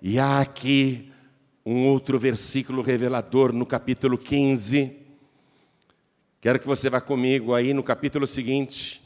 E 0.00 0.18
há 0.18 0.40
aqui 0.40 1.12
um 1.64 1.86
outro 1.86 2.18
versículo 2.18 2.82
revelador 2.82 3.52
no 3.52 3.66
capítulo 3.66 4.16
15 4.16 5.08
Quero 6.40 6.60
que 6.60 6.68
você 6.68 6.88
vá 6.88 7.00
comigo 7.00 7.52
aí 7.52 7.74
no 7.74 7.82
capítulo 7.82 8.24
seguinte, 8.24 9.02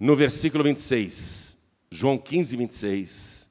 no 0.00 0.16
versículo 0.16 0.64
26, 0.64 1.58
João 1.90 2.16
15, 2.16 2.56
26. 2.56 3.48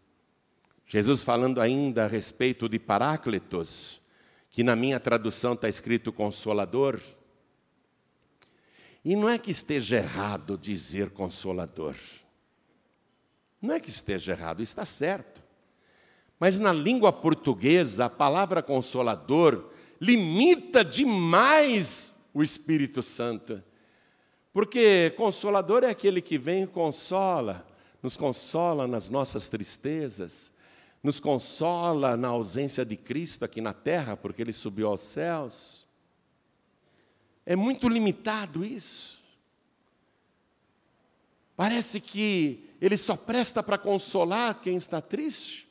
Jesus 0.88 1.24
falando 1.24 1.62
ainda 1.62 2.06
a 2.06 2.08
respeito 2.08 2.68
de 2.68 2.80
Paráclitos, 2.80 4.02
que 4.50 4.64
na 4.64 4.76
minha 4.76 5.00
tradução 5.00 5.54
está 5.54 5.70
escrito 5.70 6.12
consolador. 6.12 7.00
E 9.08 9.16
não 9.16 9.30
é 9.30 9.38
que 9.38 9.50
esteja 9.50 9.96
errado 9.96 10.58
dizer 10.58 11.12
consolador. 11.12 11.96
Não 13.62 13.74
é 13.74 13.80
que 13.80 13.90
esteja 13.90 14.34
errado, 14.34 14.62
está 14.62 14.84
certo. 14.84 15.42
Mas 16.38 16.60
na 16.60 16.74
língua 16.74 17.14
portuguesa, 17.14 18.04
a 18.04 18.10
palavra 18.10 18.62
consolador 18.62 19.70
limita 20.02 20.84
demais 20.84 22.28
o 22.34 22.44
Espírito 22.44 23.02
Santo. 23.02 23.64
Porque 24.52 25.14
consolador 25.16 25.86
é 25.86 25.90
aquele 25.90 26.22
que 26.22 26.38
vem 26.38 26.64
e 26.64 26.68
consola, 26.68 27.66
nos 28.04 28.18
consola 28.18 28.88
nas 28.88 29.08
nossas 29.08 29.48
tristezas, 29.48 30.52
nos 31.02 31.18
consola 31.18 32.18
na 32.18 32.28
ausência 32.28 32.84
de 32.84 32.98
Cristo 32.98 33.46
aqui 33.46 33.62
na 33.62 33.72
terra, 33.72 34.18
porque 34.18 34.42
ele 34.42 34.52
subiu 34.52 34.90
aos 34.90 35.00
céus. 35.00 35.87
É 37.50 37.56
muito 37.56 37.88
limitado 37.88 38.66
isso. 38.66 39.24
Parece 41.56 42.02
que 42.02 42.70
ele 42.82 42.98
só 42.98 43.16
presta 43.16 43.64
para 43.64 43.78
consolar 43.78 44.60
quem 44.60 44.76
está 44.76 45.00
triste 45.00 45.66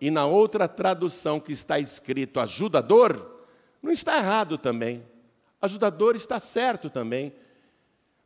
e 0.00 0.08
na 0.08 0.24
outra 0.24 0.68
tradução 0.68 1.40
que 1.40 1.50
está 1.50 1.80
escrito 1.80 2.38
ajudador, 2.38 3.44
não 3.82 3.90
está 3.90 4.18
errado 4.18 4.56
também. 4.56 5.02
Ajudador 5.60 6.14
está 6.14 6.38
certo 6.38 6.88
também. 6.88 7.32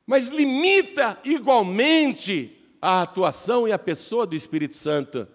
Mas 0.07 0.29
limita 0.29 1.19
igualmente 1.25 2.55
a 2.83 3.01
atuação 3.01 3.67
e 3.67 3.73
a 3.73 3.79
pessoa 3.79 4.27
do 4.27 4.37
Espírito 4.37 4.77
Santo, 4.77 5.27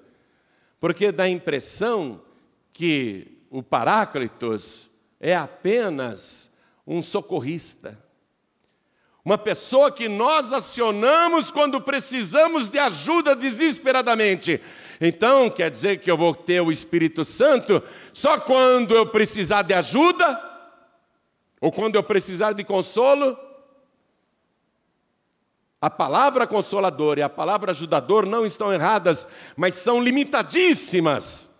porque 0.80 1.12
dá 1.12 1.24
a 1.24 1.30
impressão 1.30 2.22
que 2.72 3.40
o 3.50 3.64
Paráclitos 3.64 4.88
é 5.20 5.36
apenas 5.36 6.54
um 6.86 7.02
socorrista. 7.02 7.98
Uma 9.24 9.38
pessoa 9.38 9.92
que 9.92 10.08
nós 10.08 10.54
acionamos 10.54 11.50
quando 11.50 11.82
precisamos 11.82 12.70
de 12.70 12.78
ajuda 12.78 13.36
desesperadamente. 13.36 14.62
Então, 15.02 15.50
quer 15.50 15.72
dizer 15.72 16.00
que 16.00 16.12
eu 16.12 16.18
vou 16.18 16.36
ter 16.36 16.62
o 16.62 16.72
Espírito 16.72 17.26
Santo 17.26 17.82
só 18.14 18.40
quando 18.40 18.96
eu 18.96 19.08
precisar 19.08 19.64
de 19.64 19.74
ajuda? 19.74 20.40
Ou 21.60 21.72
quando 21.72 21.96
eu 21.96 22.04
precisar 22.04 22.54
de 22.54 22.64
consolo? 22.64 23.36
A 25.82 25.90
palavra 25.90 26.46
consolador 26.46 27.18
e 27.18 27.22
a 27.22 27.30
palavra 27.30 27.72
ajudador 27.72 28.26
não 28.26 28.46
estão 28.46 28.72
erradas, 28.72 29.28
mas 29.56 29.76
são 29.76 30.02
limitadíssimas. 30.02 31.55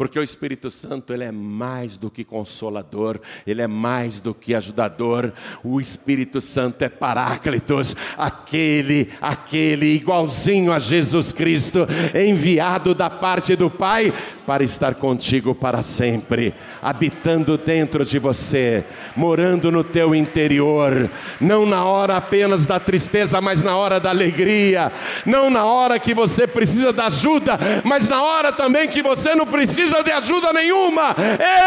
Porque 0.00 0.18
o 0.18 0.22
Espírito 0.22 0.70
Santo 0.70 1.12
ele 1.12 1.24
é 1.24 1.30
mais 1.30 1.98
do 1.98 2.10
que 2.10 2.24
consolador, 2.24 3.20
ele 3.46 3.60
é 3.60 3.66
mais 3.66 4.18
do 4.18 4.32
que 4.32 4.54
ajudador. 4.54 5.30
O 5.62 5.78
Espírito 5.78 6.40
Santo 6.40 6.80
é 6.80 6.88
Paráclitos, 6.88 7.94
aquele, 8.16 9.10
aquele 9.20 9.94
igualzinho 9.94 10.72
a 10.72 10.78
Jesus 10.78 11.32
Cristo, 11.32 11.86
enviado 12.14 12.94
da 12.94 13.10
parte 13.10 13.54
do 13.54 13.68
Pai 13.68 14.10
para 14.46 14.64
estar 14.64 14.94
contigo 14.94 15.54
para 15.54 15.82
sempre, 15.82 16.54
habitando 16.80 17.58
dentro 17.58 18.02
de 18.02 18.18
você, 18.18 18.82
morando 19.14 19.70
no 19.70 19.84
teu 19.84 20.14
interior, 20.14 21.10
não 21.38 21.66
na 21.66 21.84
hora 21.84 22.16
apenas 22.16 22.64
da 22.64 22.80
tristeza, 22.80 23.38
mas 23.42 23.62
na 23.62 23.76
hora 23.76 24.00
da 24.00 24.08
alegria, 24.08 24.90
não 25.26 25.50
na 25.50 25.66
hora 25.66 25.98
que 25.98 26.14
você 26.14 26.46
precisa 26.46 26.90
da 26.90 27.08
ajuda, 27.08 27.58
mas 27.84 28.08
na 28.08 28.22
hora 28.22 28.50
também 28.50 28.88
que 28.88 29.02
você 29.02 29.34
não 29.34 29.46
precisa 29.46 29.89
precisa 29.90 30.02
de 30.04 30.12
ajuda 30.12 30.52
nenhuma, 30.52 31.14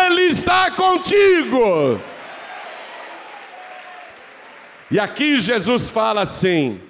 Ele 0.07 0.23
está 0.23 0.71
contigo. 0.71 1.99
E 4.89 4.99
aqui 4.99 5.39
Jesus 5.39 5.89
fala 5.89 6.21
assim: 6.21 6.81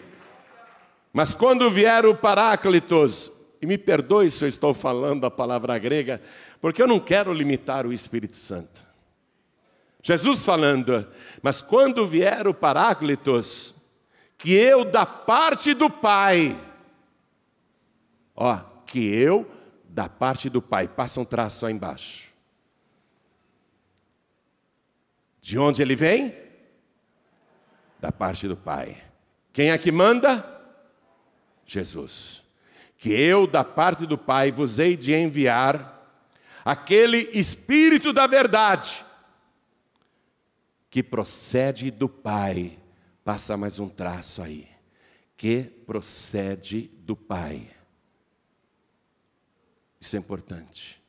Mas 1.12 1.34
quando 1.34 1.70
vier 1.70 2.06
o 2.06 2.16
Paráclitos, 2.16 3.32
e 3.62 3.66
me 3.66 3.78
perdoe 3.78 4.30
se 4.30 4.46
eu 4.46 4.50
estou 4.50 4.74
falando 4.74 5.26
a 5.26 5.32
palavra 5.32 5.78
grega, 5.80 6.22
porque 6.62 6.82
eu 6.82 6.88
não 6.88 7.00
quero 7.00 7.34
limitar 7.34 7.86
o 7.88 7.94
Espírito 7.94 8.38
Santo. 8.38 8.84
Jesus 10.06 10.44
falando, 10.44 11.08
mas 11.42 11.62
quando 11.62 12.06
vier 12.06 12.46
o 12.46 12.54
Paráclitos, 12.54 13.74
que 14.38 14.54
eu 14.54 14.84
da 14.84 15.06
parte 15.06 15.74
do 15.74 15.90
Pai, 15.90 16.60
ó, 18.36 18.60
que 18.86 19.00
eu 19.00 19.50
da 19.94 20.10
parte 20.10 20.50
do 20.50 20.60
Pai. 20.60 20.88
Passa 20.88 21.20
um 21.20 21.26
traço 21.26 21.68
aí 21.68 21.74
embaixo. 21.74 22.28
De 25.40 25.60
onde 25.60 25.84
ele 25.84 25.96
vem? 25.96 26.34
Da 28.00 28.12
parte 28.12 28.48
do 28.48 28.58
Pai. 28.58 28.98
Quem 29.54 29.70
é 29.70 29.78
que 29.78 29.92
manda? 29.92 30.50
Jesus. 31.66 32.44
que 32.98 33.12
eu, 33.12 33.46
da 33.46 33.64
parte 33.64 34.06
do 34.06 34.18
Pai, 34.18 34.52
vos 34.52 34.80
hei 34.80 34.96
de 34.96 35.14
enviar 35.14 35.92
aquele 36.64 37.30
Espírito 37.34 38.14
da 38.14 38.26
verdade, 38.26 39.04
que 40.90 41.04
procede 41.04 41.92
do 41.92 42.08
Pai. 42.08 42.80
Passa 43.24 43.58
mais 43.58 43.78
um 43.78 43.90
traço 43.90 44.42
aí. 44.42 44.70
Que 45.36 45.64
procede 45.64 46.90
do 47.00 47.16
Pai. 47.16 47.73
Isso 50.04 50.18
é 50.18 50.20
importante. 50.20 51.02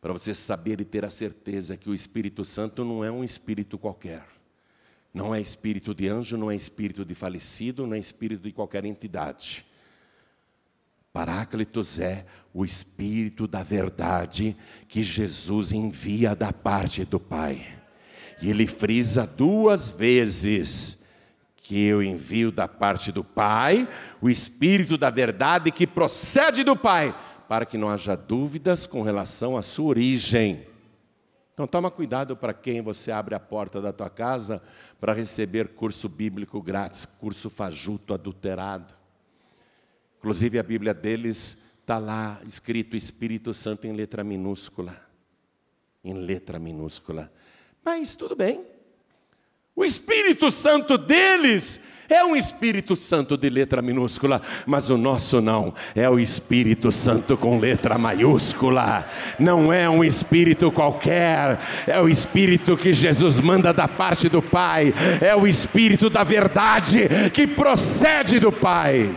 Para 0.00 0.14
você 0.14 0.34
saber 0.34 0.80
e 0.80 0.84
ter 0.84 1.04
a 1.04 1.10
certeza 1.10 1.76
que 1.76 1.90
o 1.90 1.94
Espírito 1.94 2.42
Santo 2.42 2.86
não 2.86 3.04
é 3.04 3.10
um 3.10 3.22
espírito 3.22 3.76
qualquer. 3.76 4.24
Não 5.12 5.34
é 5.34 5.38
espírito 5.42 5.94
de 5.94 6.08
anjo, 6.08 6.38
não 6.38 6.50
é 6.50 6.56
espírito 6.56 7.04
de 7.04 7.14
falecido, 7.14 7.86
não 7.86 7.94
é 7.94 7.98
espírito 7.98 8.44
de 8.44 8.50
qualquer 8.50 8.86
entidade. 8.86 9.66
Paráclitos 11.12 11.98
é 11.98 12.24
o 12.54 12.64
Espírito 12.64 13.46
da 13.46 13.62
verdade 13.62 14.56
que 14.88 15.02
Jesus 15.02 15.70
envia 15.70 16.34
da 16.34 16.50
parte 16.50 17.04
do 17.04 17.20
Pai. 17.20 17.78
E 18.40 18.48
ele 18.48 18.66
frisa 18.66 19.26
duas 19.26 19.90
vezes 19.90 21.04
que 21.62 21.84
eu 21.84 22.02
envio 22.02 22.50
da 22.50 22.66
parte 22.66 23.12
do 23.12 23.22
Pai, 23.22 23.86
o 24.18 24.30
Espírito 24.30 24.96
da 24.96 25.10
verdade 25.10 25.70
que 25.70 25.86
procede 25.86 26.64
do 26.64 26.74
Pai, 26.74 27.14
para 27.52 27.66
que 27.66 27.76
não 27.76 27.90
haja 27.90 28.16
dúvidas 28.16 28.86
com 28.86 29.02
relação 29.02 29.58
à 29.58 29.62
sua 29.62 29.90
origem. 29.90 30.66
Então 31.52 31.66
toma 31.66 31.90
cuidado 31.90 32.34
para 32.34 32.54
quem 32.54 32.80
você 32.80 33.12
abre 33.12 33.34
a 33.34 33.38
porta 33.38 33.78
da 33.78 33.92
tua 33.92 34.08
casa 34.08 34.62
para 34.98 35.12
receber 35.12 35.68
curso 35.68 36.08
bíblico 36.08 36.62
grátis, 36.62 37.04
curso 37.04 37.50
fajuto 37.50 38.14
adulterado. 38.14 38.94
Inclusive 40.16 40.58
a 40.58 40.62
Bíblia 40.62 40.94
deles 40.94 41.62
está 41.78 41.98
lá 41.98 42.40
escrito 42.46 42.96
Espírito 42.96 43.52
Santo 43.52 43.86
em 43.86 43.92
letra 43.92 44.24
minúscula. 44.24 44.96
Em 46.02 46.14
letra 46.14 46.58
minúscula. 46.58 47.30
Mas 47.84 48.14
tudo 48.14 48.34
bem. 48.34 48.64
O 49.74 49.84
Espírito 49.84 50.50
Santo 50.50 50.98
deles 50.98 51.80
é 52.08 52.22
um 52.22 52.36
Espírito 52.36 52.94
Santo 52.94 53.38
de 53.38 53.48
letra 53.48 53.80
minúscula, 53.80 54.42
mas 54.66 54.90
o 54.90 54.98
nosso 54.98 55.40
não, 55.40 55.72
é 55.94 56.08
o 56.10 56.18
Espírito 56.18 56.92
Santo 56.92 57.38
com 57.38 57.58
letra 57.58 57.96
maiúscula. 57.96 59.08
Não 59.38 59.72
é 59.72 59.88
um 59.88 60.04
espírito 60.04 60.70
qualquer, 60.70 61.58
é 61.86 61.98
o 61.98 62.10
Espírito 62.10 62.76
que 62.76 62.92
Jesus 62.92 63.40
manda 63.40 63.72
da 63.72 63.88
parte 63.88 64.28
do 64.28 64.42
Pai, 64.42 64.92
é 65.22 65.34
o 65.34 65.46
Espírito 65.46 66.10
da 66.10 66.22
verdade 66.22 67.08
que 67.32 67.46
procede 67.46 68.38
do 68.38 68.52
Pai. 68.52 69.14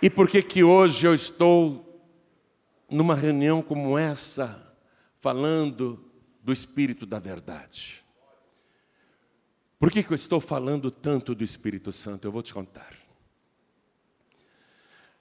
E 0.00 0.08
por 0.08 0.28
que 0.28 0.40
que 0.40 0.64
hoje 0.64 1.06
eu 1.06 1.14
estou 1.14 1.85
numa 2.88 3.14
reunião 3.14 3.62
como 3.62 3.98
essa, 3.98 4.74
falando 5.18 6.10
do 6.42 6.52
Espírito 6.52 7.04
da 7.04 7.18
verdade? 7.18 8.04
Por 9.78 9.90
que, 9.90 10.02
que 10.02 10.12
eu 10.12 10.14
estou 10.14 10.40
falando 10.40 10.90
tanto 10.90 11.34
do 11.34 11.44
Espírito 11.44 11.92
Santo? 11.92 12.26
Eu 12.26 12.32
vou 12.32 12.42
te 12.42 12.54
contar. 12.54 12.94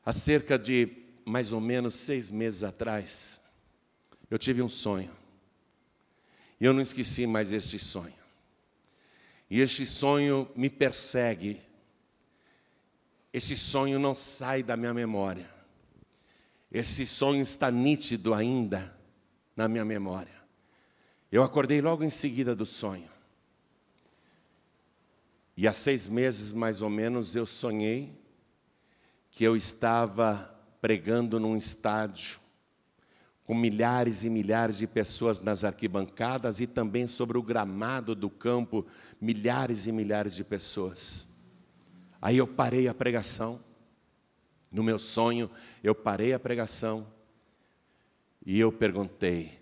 Há 0.05 0.13
cerca 0.13 0.57
de 0.57 1.03
mais 1.25 1.51
ou 1.51 1.59
menos 1.59 1.95
seis 1.95 2.29
meses 2.29 2.63
atrás, 2.63 3.41
eu 4.29 4.37
tive 4.37 4.61
um 4.61 4.69
sonho. 4.69 5.11
E 6.59 6.65
eu 6.65 6.73
não 6.73 6.81
esqueci 6.81 7.25
mais 7.25 7.51
este 7.51 7.79
sonho. 7.79 8.13
E 9.49 9.59
este 9.59 9.85
sonho 9.85 10.49
me 10.55 10.69
persegue 10.69 11.65
esse 13.35 13.57
sonho 13.57 13.99
não 13.99 14.15
sai 14.15 14.63
da 14.63 14.77
minha 14.77 14.93
memória. 14.93 15.53
Esse 16.75 17.07
sonho 17.07 17.41
está 17.41 17.71
nítido 17.71 18.33
ainda 18.33 18.93
na 19.55 19.65
minha 19.65 19.85
memória. 19.85 20.35
Eu 21.31 21.41
acordei 21.41 21.79
logo 21.79 22.03
em 22.03 22.09
seguida 22.09 22.53
do 22.53 22.65
sonho. 22.65 23.07
E 25.55 25.69
há 25.69 25.71
seis 25.71 26.05
meses, 26.05 26.51
mais 26.51 26.81
ou 26.81 26.89
menos, 26.89 27.33
eu 27.33 27.45
sonhei 27.45 28.21
que 29.31 29.41
eu 29.41 29.55
estava 29.55 30.53
pregando 30.81 31.39
num 31.39 31.55
estádio 31.55 32.41
com 33.45 33.55
milhares 33.55 34.25
e 34.25 34.29
milhares 34.29 34.75
de 34.75 34.85
pessoas 34.85 35.39
nas 35.39 35.63
arquibancadas 35.63 36.59
e 36.59 36.67
também 36.67 37.07
sobre 37.07 37.37
o 37.37 37.41
gramado 37.41 38.13
do 38.13 38.29
campo, 38.29 38.85
milhares 39.21 39.87
e 39.87 39.93
milhares 39.93 40.35
de 40.35 40.43
pessoas. 40.43 41.25
Aí 42.21 42.35
eu 42.35 42.45
parei 42.45 42.89
a 42.89 42.93
pregação. 42.93 43.61
No 44.75 44.83
meu 44.83 44.99
sonho, 44.99 45.49
eu 45.81 45.95
parei 45.95 46.33
a 46.33 46.39
pregação 46.39 47.07
e 48.45 48.59
eu 48.59 48.73
perguntei: 48.73 49.57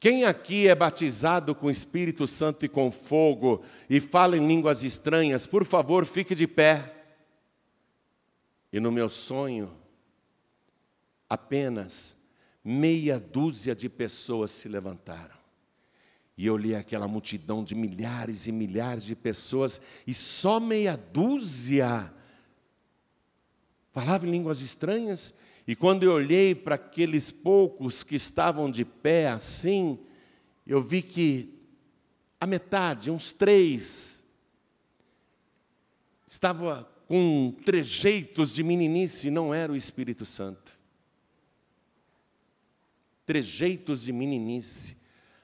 quem 0.00 0.24
aqui 0.24 0.66
é 0.66 0.74
batizado 0.74 1.54
com 1.54 1.70
Espírito 1.70 2.26
Santo 2.26 2.64
e 2.64 2.68
com 2.68 2.90
fogo 2.90 3.62
e 3.90 4.00
fala 4.00 4.34
em 4.34 4.48
línguas 4.48 4.82
estranhas, 4.82 5.46
por 5.46 5.66
favor, 5.66 6.06
fique 6.06 6.34
de 6.34 6.46
pé. 6.46 7.04
E 8.72 8.80
no 8.80 8.90
meu 8.90 9.10
sonho, 9.10 9.70
apenas 11.28 12.16
meia 12.64 13.20
dúzia 13.20 13.74
de 13.74 13.90
pessoas 13.90 14.50
se 14.50 14.66
levantaram. 14.66 15.36
E 16.38 16.46
eu 16.46 16.56
li 16.56 16.74
aquela 16.74 17.06
multidão 17.06 17.62
de 17.62 17.74
milhares 17.74 18.46
e 18.46 18.52
milhares 18.52 19.04
de 19.04 19.14
pessoas, 19.14 19.78
e 20.06 20.14
só 20.14 20.58
meia 20.58 20.96
dúzia 20.96 22.10
falava 23.92 24.26
em 24.26 24.30
línguas 24.30 24.60
estranhas. 24.60 25.34
E 25.66 25.76
quando 25.76 26.02
eu 26.02 26.12
olhei 26.12 26.54
para 26.54 26.74
aqueles 26.74 27.30
poucos 27.30 28.02
que 28.02 28.16
estavam 28.16 28.70
de 28.70 28.84
pé 28.84 29.28
assim, 29.28 29.98
eu 30.66 30.80
vi 30.80 31.02
que 31.02 31.54
a 32.40 32.46
metade, 32.46 33.10
uns 33.10 33.30
três, 33.30 34.24
estava 36.26 36.90
com 37.06 37.54
trejeitos 37.64 38.54
de 38.54 38.62
meninice, 38.62 39.30
não 39.30 39.54
era 39.54 39.72
o 39.72 39.76
Espírito 39.76 40.26
Santo. 40.26 40.72
Trejeitos 43.24 44.02
de 44.02 44.12
meninice 44.12 44.96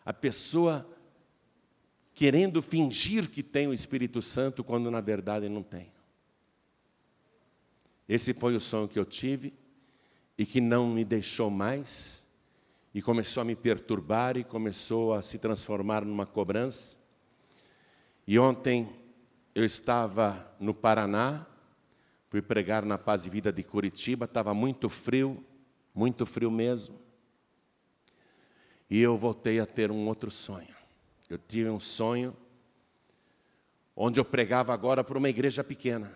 a 0.08 0.12
pessoa 0.14 0.88
querendo 2.14 2.62
fingir 2.62 3.30
que 3.30 3.42
tem 3.42 3.68
o 3.68 3.74
Espírito 3.74 4.22
Santo 4.22 4.64
quando 4.64 4.90
na 4.90 5.02
verdade 5.02 5.50
não 5.50 5.62
tem. 5.62 5.92
Esse 8.08 8.32
foi 8.32 8.56
o 8.56 8.60
sonho 8.60 8.88
que 8.88 8.98
eu 8.98 9.04
tive 9.04 9.52
e 10.36 10.46
que 10.46 10.60
não 10.60 10.88
me 10.88 11.04
deixou 11.04 11.50
mais 11.50 12.22
e 12.94 13.02
começou 13.02 13.42
a 13.42 13.44
me 13.44 13.54
perturbar 13.54 14.36
e 14.36 14.44
começou 14.44 15.12
a 15.12 15.20
se 15.20 15.38
transformar 15.38 16.04
numa 16.04 16.24
cobrança. 16.24 16.96
E 18.26 18.38
ontem 18.38 18.88
eu 19.54 19.64
estava 19.64 20.50
no 20.58 20.72
Paraná, 20.72 21.46
fui 22.28 22.40
pregar 22.40 22.84
na 22.84 22.96
Paz 22.96 23.26
e 23.26 23.30
Vida 23.30 23.52
de 23.52 23.62
Curitiba, 23.62 24.24
estava 24.24 24.54
muito 24.54 24.88
frio, 24.88 25.44
muito 25.94 26.24
frio 26.24 26.50
mesmo. 26.50 26.98
E 28.88 29.00
eu 29.00 29.18
voltei 29.18 29.60
a 29.60 29.66
ter 29.66 29.90
um 29.90 30.06
outro 30.06 30.30
sonho. 30.30 30.74
Eu 31.28 31.36
tive 31.36 31.68
um 31.68 31.80
sonho 31.80 32.34
onde 33.94 34.18
eu 34.18 34.24
pregava 34.24 34.72
agora 34.72 35.04
para 35.04 35.18
uma 35.18 35.28
igreja 35.28 35.62
pequena. 35.62 36.12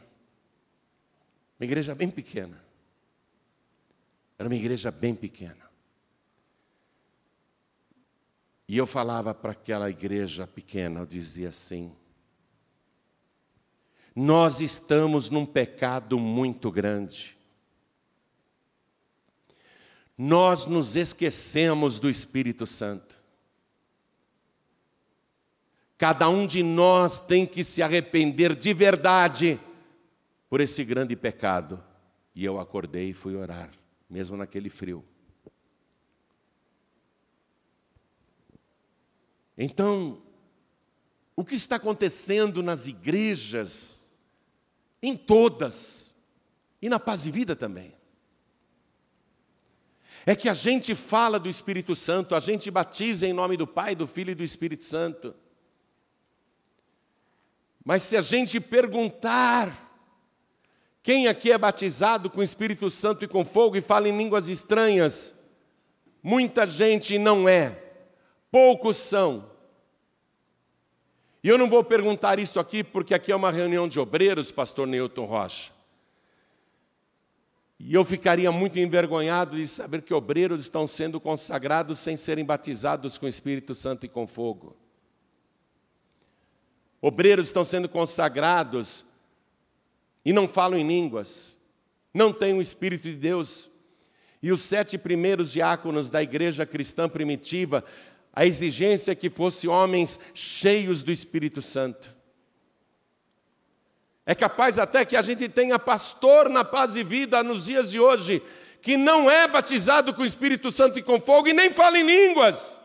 Uma 1.62 1.66
igreja 1.66 1.94
bem 1.94 2.10
pequena. 2.10 2.60
Era 4.36 4.48
uma 4.48 4.56
igreja 4.56 4.90
bem 4.90 5.14
pequena. 5.14 5.70
E 8.66 8.76
eu 8.76 8.84
falava 8.84 9.32
para 9.32 9.52
aquela 9.52 9.88
igreja 9.88 10.44
pequena, 10.44 10.98
eu 10.98 11.06
dizia 11.06 11.50
assim: 11.50 11.94
Nós 14.12 14.60
estamos 14.60 15.30
num 15.30 15.46
pecado 15.46 16.18
muito 16.18 16.68
grande 16.68 17.38
nós 20.18 20.66
nos 20.66 20.94
esquecemos 20.94 21.98
do 21.98 22.08
Espírito 22.08 22.66
Santo. 22.66 23.16
Cada 25.98 26.28
um 26.28 26.46
de 26.46 26.62
nós 26.62 27.18
tem 27.18 27.46
que 27.46 27.64
se 27.64 27.82
arrepender 27.82 28.54
de 28.54 28.74
verdade 28.74 29.58
por 30.52 30.60
esse 30.60 30.84
grande 30.84 31.16
pecado. 31.16 31.82
E 32.34 32.44
eu 32.44 32.60
acordei 32.60 33.08
e 33.08 33.14
fui 33.14 33.34
orar, 33.34 33.70
mesmo 34.06 34.36
naquele 34.36 34.68
frio. 34.68 35.02
Então, 39.56 40.20
o 41.34 41.42
que 41.42 41.54
está 41.54 41.76
acontecendo 41.76 42.62
nas 42.62 42.86
igrejas, 42.86 43.98
em 45.02 45.16
todas, 45.16 46.14
e 46.82 46.88
na 46.90 47.00
paz 47.00 47.24
e 47.24 47.30
vida 47.30 47.56
também, 47.56 47.94
é 50.26 50.36
que 50.36 50.50
a 50.50 50.54
gente 50.54 50.94
fala 50.94 51.40
do 51.40 51.48
Espírito 51.48 51.96
Santo, 51.96 52.34
a 52.34 52.40
gente 52.40 52.70
batiza 52.70 53.26
em 53.26 53.32
nome 53.32 53.56
do 53.56 53.66
Pai, 53.66 53.94
do 53.96 54.06
Filho 54.06 54.32
e 54.32 54.34
do 54.34 54.44
Espírito 54.44 54.84
Santo. 54.84 55.34
Mas 57.82 58.02
se 58.02 58.18
a 58.18 58.20
gente 58.20 58.60
perguntar, 58.60 59.91
quem 61.02 61.26
aqui 61.26 61.50
é 61.50 61.58
batizado 61.58 62.30
com 62.30 62.40
o 62.40 62.44
Espírito 62.44 62.88
Santo 62.88 63.24
e 63.24 63.28
com 63.28 63.44
fogo 63.44 63.76
e 63.76 63.80
fala 63.80 64.08
em 64.08 64.16
línguas 64.16 64.48
estranhas? 64.48 65.34
Muita 66.22 66.66
gente 66.66 67.18
não 67.18 67.48
é, 67.48 67.76
poucos 68.50 68.96
são. 68.96 69.50
E 71.42 71.48
eu 71.48 71.58
não 71.58 71.68
vou 71.68 71.82
perguntar 71.82 72.38
isso 72.38 72.60
aqui 72.60 72.84
porque 72.84 73.14
aqui 73.14 73.32
é 73.32 73.36
uma 73.36 73.50
reunião 73.50 73.88
de 73.88 73.98
obreiros, 73.98 74.52
pastor 74.52 74.86
Newton 74.86 75.24
Rocha. 75.24 75.72
E 77.80 77.94
eu 77.94 78.04
ficaria 78.04 78.52
muito 78.52 78.78
envergonhado 78.78 79.56
de 79.56 79.66
saber 79.66 80.02
que 80.02 80.14
obreiros 80.14 80.62
estão 80.62 80.86
sendo 80.86 81.18
consagrados 81.18 81.98
sem 81.98 82.16
serem 82.16 82.44
batizados 82.44 83.18
com 83.18 83.26
o 83.26 83.28
Espírito 83.28 83.74
Santo 83.74 84.06
e 84.06 84.08
com 84.08 84.24
fogo. 84.24 84.76
Obreiros 87.00 87.48
estão 87.48 87.64
sendo 87.64 87.88
consagrados 87.88 89.04
e 90.24 90.32
não 90.32 90.46
falam 90.48 90.78
em 90.78 90.86
línguas, 90.86 91.56
não 92.12 92.32
têm 92.32 92.54
o 92.54 92.60
Espírito 92.60 93.08
de 93.08 93.16
Deus. 93.16 93.70
E 94.42 94.50
os 94.50 94.60
sete 94.60 94.98
primeiros 94.98 95.52
diáconos 95.52 96.10
da 96.10 96.22
igreja 96.22 96.66
cristã 96.66 97.08
primitiva, 97.08 97.84
a 98.32 98.44
exigência 98.44 99.12
é 99.12 99.14
que 99.14 99.30
fossem 99.30 99.70
homens 99.70 100.18
cheios 100.34 101.02
do 101.02 101.12
Espírito 101.12 101.62
Santo. 101.62 102.16
É 104.24 104.34
capaz 104.34 104.78
até 104.78 105.04
que 105.04 105.16
a 105.16 105.22
gente 105.22 105.48
tenha 105.48 105.78
pastor 105.78 106.48
na 106.48 106.64
paz 106.64 106.96
e 106.96 107.02
vida 107.02 107.42
nos 107.42 107.66
dias 107.66 107.90
de 107.90 108.00
hoje, 108.00 108.42
que 108.80 108.96
não 108.96 109.30
é 109.30 109.46
batizado 109.46 110.14
com 110.14 110.22
o 110.22 110.26
Espírito 110.26 110.70
Santo 110.72 110.98
e 110.98 111.02
com 111.02 111.20
fogo 111.20 111.48
e 111.48 111.52
nem 111.52 111.72
fala 111.72 111.98
em 111.98 112.06
línguas. 112.06 112.80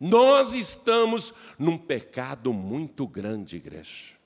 Nós 0.00 0.54
estamos 0.54 1.34
num 1.58 1.76
pecado 1.76 2.52
muito 2.52 3.06
grande, 3.06 3.56
igreja. 3.56 4.17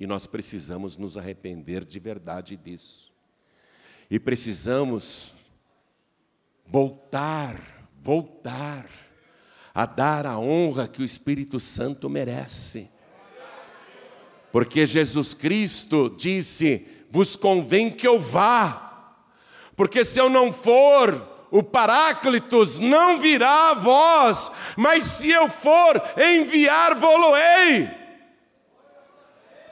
E 0.00 0.06
nós 0.06 0.26
precisamos 0.26 0.96
nos 0.96 1.18
arrepender 1.18 1.84
de 1.84 2.00
verdade 2.00 2.56
disso. 2.56 3.12
E 4.10 4.18
precisamos 4.18 5.34
voltar, 6.66 7.86
voltar 8.00 8.88
a 9.74 9.84
dar 9.84 10.24
a 10.24 10.38
honra 10.38 10.88
que 10.88 11.02
o 11.02 11.04
Espírito 11.04 11.60
Santo 11.60 12.08
merece. 12.08 12.88
Porque 14.50 14.86
Jesus 14.86 15.34
Cristo 15.34 16.08
disse: 16.16 17.04
vos 17.10 17.36
convém 17.36 17.90
que 17.90 18.08
eu 18.08 18.18
vá, 18.18 19.14
porque 19.76 20.02
se 20.02 20.18
eu 20.18 20.30
não 20.30 20.50
for, 20.50 21.46
o 21.50 21.62
Paráclitos 21.62 22.78
não 22.78 23.18
virá 23.18 23.70
a 23.70 23.74
vós, 23.74 24.50
mas 24.78 25.04
se 25.04 25.28
eu 25.28 25.46
for, 25.46 26.02
enviar-vos-ei. 26.16 27.99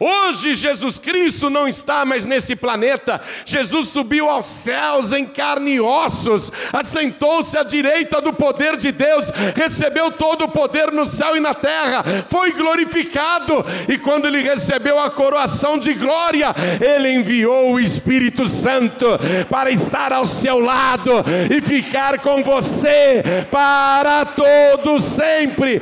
Hoje 0.00 0.54
Jesus 0.54 0.98
Cristo 0.98 1.50
não 1.50 1.66
está 1.66 2.04
mais 2.04 2.24
nesse 2.24 2.54
planeta, 2.54 3.20
Jesus 3.44 3.88
subiu 3.88 4.28
aos 4.28 4.46
céus 4.46 5.12
em 5.12 5.24
carne 5.24 5.72
e 5.72 5.80
ossos, 5.80 6.52
assentou-se 6.72 7.58
à 7.58 7.64
direita 7.64 8.20
do 8.20 8.32
poder 8.32 8.76
de 8.76 8.92
Deus, 8.92 9.30
recebeu 9.56 10.12
todo 10.12 10.44
o 10.44 10.48
poder 10.48 10.92
no 10.92 11.04
céu 11.04 11.36
e 11.36 11.40
na 11.40 11.52
terra, 11.52 12.04
foi 12.28 12.52
glorificado, 12.52 13.64
e 13.88 13.98
quando 13.98 14.26
ele 14.26 14.40
recebeu 14.40 15.00
a 15.00 15.10
coroação 15.10 15.76
de 15.76 15.92
glória, 15.94 16.54
ele 16.80 17.12
enviou 17.14 17.72
o 17.72 17.80
Espírito 17.80 18.46
Santo 18.46 19.06
para 19.50 19.70
estar 19.70 20.12
ao 20.12 20.24
seu 20.24 20.60
lado 20.60 21.24
e 21.50 21.60
ficar 21.60 22.20
com 22.20 22.42
você 22.42 23.46
para 23.50 24.24
todo 24.24 25.00
sempre. 25.00 25.80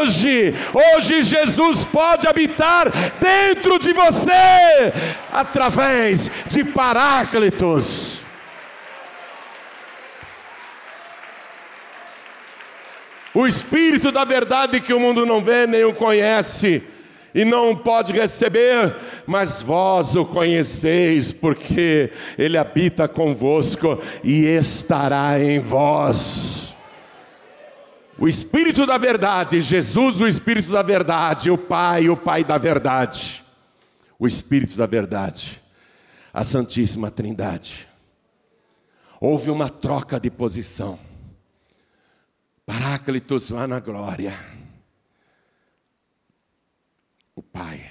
Hoje, 0.00 0.54
hoje 0.96 1.22
Jesus 1.22 1.84
pode 1.84 2.26
habitar 2.26 2.90
dentro 3.28 3.78
de 3.78 3.92
você, 3.92 4.92
através 5.32 6.30
de 6.46 6.64
Paráclitos. 6.64 8.20
O 13.34 13.46
Espírito 13.46 14.10
da 14.10 14.24
verdade 14.24 14.80
que 14.80 14.92
o 14.92 14.98
mundo 14.98 15.26
não 15.26 15.40
vê 15.42 15.66
nem 15.66 15.84
o 15.84 15.92
conhece 15.92 16.82
e 17.34 17.44
não 17.44 17.76
pode 17.76 18.12
receber, 18.12 18.94
mas 19.26 19.62
vós 19.62 20.16
o 20.16 20.24
conheceis, 20.24 21.32
porque 21.32 22.10
Ele 22.38 22.56
habita 22.56 23.06
convosco 23.06 24.02
e 24.24 24.44
estará 24.44 25.38
em 25.38 25.60
vós. 25.60 26.67
O 28.20 28.26
Espírito 28.26 28.84
da 28.84 28.98
verdade, 28.98 29.60
Jesus, 29.60 30.20
o 30.20 30.26
Espírito 30.26 30.72
da 30.72 30.82
verdade, 30.82 31.52
o 31.52 31.56
Pai, 31.56 32.08
o 32.08 32.16
Pai 32.16 32.42
da 32.42 32.58
verdade, 32.58 33.44
o 34.18 34.26
Espírito 34.26 34.76
da 34.76 34.86
verdade, 34.86 35.62
a 36.34 36.42
Santíssima 36.42 37.12
Trindade. 37.12 37.86
Houve 39.20 39.50
uma 39.50 39.70
troca 39.70 40.18
de 40.18 40.32
posição. 40.32 40.98
Paráclitos 42.66 43.50
lá 43.50 43.68
na 43.68 43.78
glória. 43.78 44.36
O 47.36 47.42
Pai. 47.42 47.88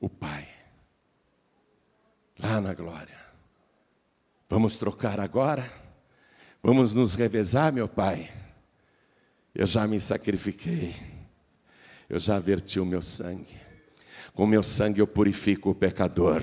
O 0.00 0.08
Pai. 0.08 0.48
Lá 2.38 2.62
na 2.62 2.72
glória. 2.72 3.18
Vamos 4.48 4.78
trocar 4.78 5.20
agora? 5.20 5.83
Vamos 6.66 6.94
nos 6.94 7.14
revezar, 7.14 7.70
meu 7.70 7.86
Pai. 7.86 8.30
Eu 9.54 9.66
já 9.66 9.86
me 9.86 10.00
sacrifiquei, 10.00 10.94
eu 12.08 12.18
já 12.18 12.38
verti 12.38 12.80
o 12.80 12.86
meu 12.86 13.02
sangue. 13.02 13.54
Com 14.32 14.46
meu 14.46 14.62
sangue 14.62 14.98
eu 14.98 15.06
purifico 15.06 15.68
o 15.68 15.74
pecador, 15.74 16.40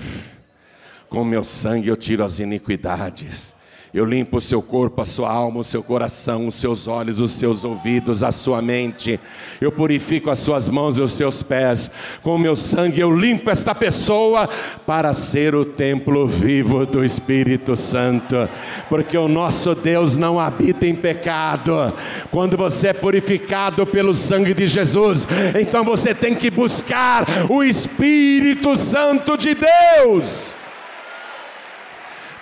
com 1.08 1.24
meu 1.24 1.42
sangue 1.42 1.88
eu 1.88 1.96
tiro 1.96 2.22
as 2.22 2.38
iniquidades. 2.38 3.52
Eu 3.94 4.06
limpo 4.06 4.38
o 4.38 4.40
seu 4.40 4.62
corpo, 4.62 5.02
a 5.02 5.04
sua 5.04 5.30
alma, 5.30 5.60
o 5.60 5.64
seu 5.64 5.82
coração, 5.82 6.48
os 6.48 6.54
seus 6.54 6.88
olhos, 6.88 7.20
os 7.20 7.32
seus 7.32 7.62
ouvidos, 7.62 8.22
a 8.22 8.32
sua 8.32 8.62
mente. 8.62 9.20
Eu 9.60 9.70
purifico 9.70 10.30
as 10.30 10.38
suas 10.38 10.66
mãos 10.66 10.96
e 10.96 11.02
os 11.02 11.12
seus 11.12 11.42
pés. 11.42 11.90
Com 12.22 12.36
o 12.36 12.38
meu 12.38 12.56
sangue 12.56 13.00
eu 13.00 13.14
limpo 13.14 13.50
esta 13.50 13.74
pessoa 13.74 14.48
para 14.86 15.12
ser 15.12 15.54
o 15.54 15.62
templo 15.62 16.26
vivo 16.26 16.86
do 16.86 17.04
Espírito 17.04 17.76
Santo. 17.76 18.48
Porque 18.88 19.18
o 19.18 19.28
nosso 19.28 19.74
Deus 19.74 20.16
não 20.16 20.40
habita 20.40 20.86
em 20.86 20.94
pecado. 20.94 21.92
Quando 22.30 22.56
você 22.56 22.88
é 22.88 22.92
purificado 22.94 23.86
pelo 23.86 24.14
sangue 24.14 24.54
de 24.54 24.66
Jesus, 24.66 25.28
então 25.60 25.84
você 25.84 26.14
tem 26.14 26.34
que 26.34 26.50
buscar 26.50 27.26
o 27.50 27.62
Espírito 27.62 28.74
Santo 28.74 29.36
de 29.36 29.54
Deus. 29.54 30.61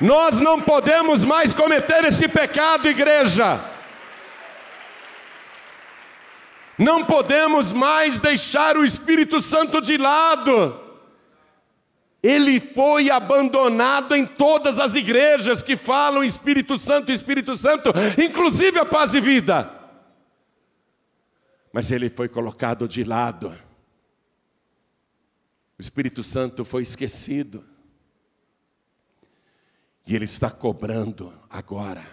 Nós 0.01 0.41
não 0.41 0.61
podemos 0.61 1.25
mais 1.25 1.53
cometer 1.53 2.05
esse 2.05 2.27
pecado, 2.27 2.89
igreja. 2.89 3.61
Não 6.79 7.05
podemos 7.05 7.75
mais 7.75 8.19
deixar 8.19 8.79
o 8.79 8.85
Espírito 8.85 9.41
Santo 9.43 9.83
de 9.83 9.99
lado. 9.99 10.81
Ele 12.23 12.59
foi 12.59 13.11
abandonado 13.11 14.15
em 14.15 14.25
todas 14.25 14.81
as 14.81 14.95
igrejas 14.95 15.63
que 15.63 15.77
falam 15.77 16.25
Espírito 16.25 16.79
Santo, 16.79 17.13
Espírito 17.13 17.55
Santo, 17.55 17.91
inclusive 18.23 18.79
a 18.79 18.87
paz 18.87 19.15
e 19.15 19.21
vida. 19.21 19.71
Mas 21.73 21.93
ele 21.93 22.09
foi 22.09 22.29
colocado 22.29 22.89
de 22.89 23.05
lado. 23.05 23.55
O 25.79 25.83
Espírito 25.83 26.23
Santo 26.23 26.65
foi 26.65 26.83
esquecido. 26.83 27.65
E 30.11 30.17
Ele 30.17 30.25
está 30.25 30.51
cobrando 30.51 31.33
agora 31.49 32.05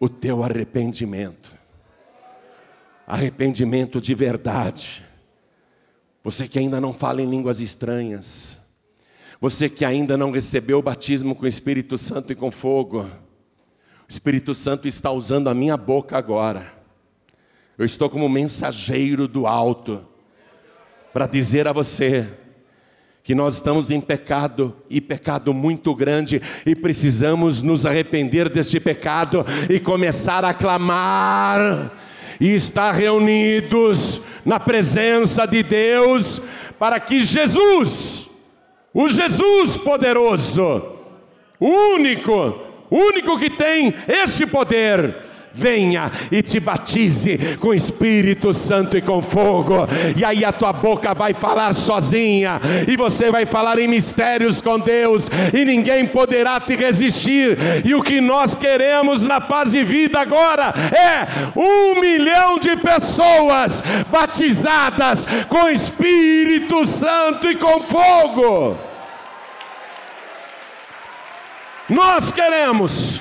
o 0.00 0.08
teu 0.08 0.42
arrependimento. 0.42 1.52
Arrependimento 3.06 4.00
de 4.00 4.14
verdade. 4.14 5.04
Você 6.22 6.48
que 6.48 6.58
ainda 6.58 6.80
não 6.80 6.94
fala 6.94 7.20
em 7.20 7.28
línguas 7.28 7.60
estranhas. 7.60 8.58
Você 9.38 9.68
que 9.68 9.84
ainda 9.84 10.16
não 10.16 10.30
recebeu 10.30 10.78
o 10.78 10.82
batismo 10.82 11.34
com 11.34 11.44
o 11.44 11.46
Espírito 11.46 11.98
Santo 11.98 12.32
e 12.32 12.34
com 12.34 12.50
fogo. 12.50 13.02
O 13.02 13.10
Espírito 14.08 14.54
Santo 14.54 14.88
está 14.88 15.10
usando 15.10 15.50
a 15.50 15.54
minha 15.54 15.76
boca 15.76 16.16
agora. 16.16 16.72
Eu 17.76 17.84
estou 17.84 18.08
como 18.08 18.30
mensageiro 18.30 19.28
do 19.28 19.46
alto 19.46 20.08
para 21.12 21.26
dizer 21.26 21.68
a 21.68 21.72
você: 21.72 22.43
que 23.24 23.34
nós 23.34 23.54
estamos 23.54 23.90
em 23.90 24.02
pecado 24.02 24.76
e 24.90 25.00
pecado 25.00 25.54
muito 25.54 25.94
grande 25.94 26.42
e 26.66 26.76
precisamos 26.76 27.62
nos 27.62 27.86
arrepender 27.86 28.50
deste 28.50 28.78
pecado 28.78 29.46
e 29.70 29.80
começar 29.80 30.44
a 30.44 30.52
clamar 30.52 31.90
e 32.38 32.54
estar 32.54 32.92
reunidos 32.92 34.20
na 34.44 34.60
presença 34.60 35.46
de 35.46 35.62
Deus 35.62 36.38
para 36.78 37.00
que 37.00 37.22
Jesus, 37.22 38.28
o 38.92 39.08
Jesus 39.08 39.78
poderoso, 39.78 40.82
o 41.58 41.94
único, 41.94 42.58
único 42.90 43.38
que 43.38 43.48
tem 43.48 43.94
este 44.06 44.44
poder, 44.44 45.16
venha 45.54 46.10
e 46.30 46.42
te 46.42 46.58
batize 46.58 47.56
com 47.60 47.72
Espírito 47.72 48.52
Santo 48.52 48.96
e 48.96 49.02
com 49.02 49.22
fogo. 49.22 49.86
E 50.16 50.24
aí 50.24 50.44
a 50.44 50.52
tua 50.52 50.72
boca 50.72 51.14
vai 51.14 51.32
falar 51.32 51.72
sozinha, 51.74 52.60
e 52.88 52.96
você 52.96 53.30
vai 53.30 53.46
falar 53.46 53.78
em 53.78 53.88
mistérios 53.88 54.60
com 54.60 54.78
Deus, 54.78 55.30
e 55.52 55.64
ninguém 55.64 56.06
poderá 56.06 56.60
te 56.60 56.74
resistir. 56.74 57.56
E 57.84 57.94
o 57.94 58.02
que 58.02 58.20
nós 58.20 58.54
queremos 58.54 59.24
na 59.24 59.40
paz 59.40 59.74
e 59.74 59.84
vida 59.84 60.20
agora 60.20 60.74
é 60.92 61.58
um 61.58 62.00
milhão 62.00 62.58
de 62.58 62.76
pessoas 62.76 63.82
batizadas 64.10 65.26
com 65.48 65.68
Espírito 65.68 66.84
Santo 66.84 67.50
e 67.50 67.54
com 67.54 67.80
fogo. 67.80 68.76
Nós 71.88 72.32
queremos. 72.32 73.20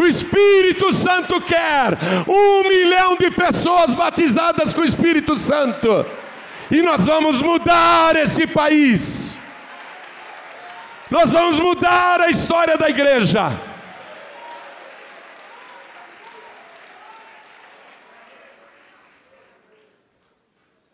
O 0.00 0.06
Espírito 0.06 0.90
Santo 0.94 1.38
quer 1.42 1.92
um 2.26 2.62
milhão 2.66 3.16
de 3.16 3.30
pessoas 3.30 3.94
batizadas 3.94 4.72
com 4.72 4.80
o 4.80 4.84
Espírito 4.84 5.36
Santo, 5.36 6.06
e 6.70 6.80
nós 6.80 7.06
vamos 7.06 7.42
mudar 7.42 8.16
esse 8.16 8.46
país, 8.46 9.36
nós 11.10 11.32
vamos 11.32 11.60
mudar 11.60 12.18
a 12.18 12.30
história 12.30 12.78
da 12.78 12.88
igreja. 12.88 13.50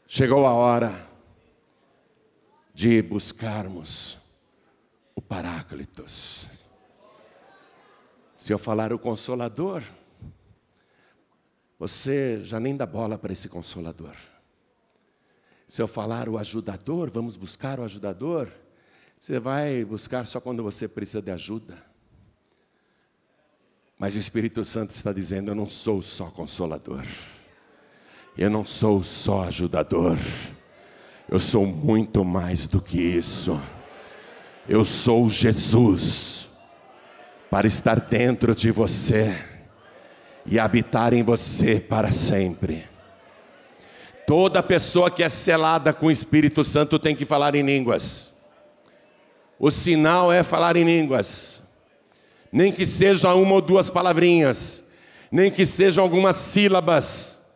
Chegou 0.09 0.45
a 0.45 0.53
hora 0.53 1.07
de 2.75 3.03
buscarmos 3.03 4.19
o 5.15 5.23
Paráclitos. 5.23 6.56
Se 8.47 8.53
eu 8.53 8.61
falar 8.61 8.93
o 8.93 8.99
Consolador, 9.01 9.83
você 11.77 12.41
já 12.45 12.61
nem 12.61 12.77
dá 12.77 12.87
bola 12.87 13.19
para 13.19 13.33
esse 13.33 13.49
Consolador. 13.49 14.15
Se 15.67 15.83
eu 15.83 15.89
falar 15.89 16.29
o 16.29 16.39
ajudador, 16.39 17.11
vamos 17.11 17.37
buscar 17.37 17.81
o 17.81 17.83
ajudador, 17.83 18.49
você 19.19 19.41
vai 19.41 19.85
buscar 19.85 20.29
só 20.29 20.39
quando 20.39 20.63
você 20.63 20.87
precisa 20.87 21.21
de 21.21 21.33
ajuda. 21.33 21.77
Mas 23.99 24.15
o 24.15 24.21
Espírito 24.21 24.65
Santo 24.65 24.91
está 24.91 25.13
dizendo: 25.13 25.51
Eu 25.51 25.57
não 25.57 25.69
sou 25.69 26.01
só 26.01 26.27
consolador, 26.27 27.05
eu 28.39 28.49
não 28.49 28.65
sou 28.65 29.03
só 29.03 29.43
ajudador, 29.49 30.17
eu 31.29 31.41
sou 31.41 31.67
muito 31.67 32.25
mais 32.25 32.69
do 32.69 32.81
que 32.81 33.01
isso. 33.01 33.61
Eu 34.69 34.85
sou 34.85 35.29
Jesus 35.29 36.36
para 37.51 37.67
estar 37.67 38.01
dentro 38.01 38.55
de 38.55 38.71
você 38.71 39.37
e 40.45 40.59
habitar 40.59 41.13
em 41.13 41.23
você 41.23 41.81
para 41.81 42.13
sempre. 42.13 42.85
Toda 44.27 44.63
pessoa 44.63 45.11
que 45.11 45.23
é 45.23 45.29
selada 45.29 45.93
com 45.93 46.07
o 46.07 46.11
Espírito 46.11 46.65
Santo 46.65 46.99
tem 46.99 47.15
que 47.15 47.25
falar 47.25 47.55
em 47.55 47.63
línguas. 47.63 48.35
O 49.59 49.71
sinal 49.71 50.33
é 50.33 50.43
falar 50.43 50.77
em 50.77 50.85
línguas. 50.85 51.61
Nem 52.51 52.73
que 52.73 52.85
seja 52.85 53.35
uma 53.35 53.55
ou 53.55 53.61
duas 53.61 53.91
palavrinhas, 53.91 54.83
nem 55.31 55.51
que 55.51 55.67
sejam 55.67 56.03
algumas 56.03 56.37
sílabas, 56.37 57.47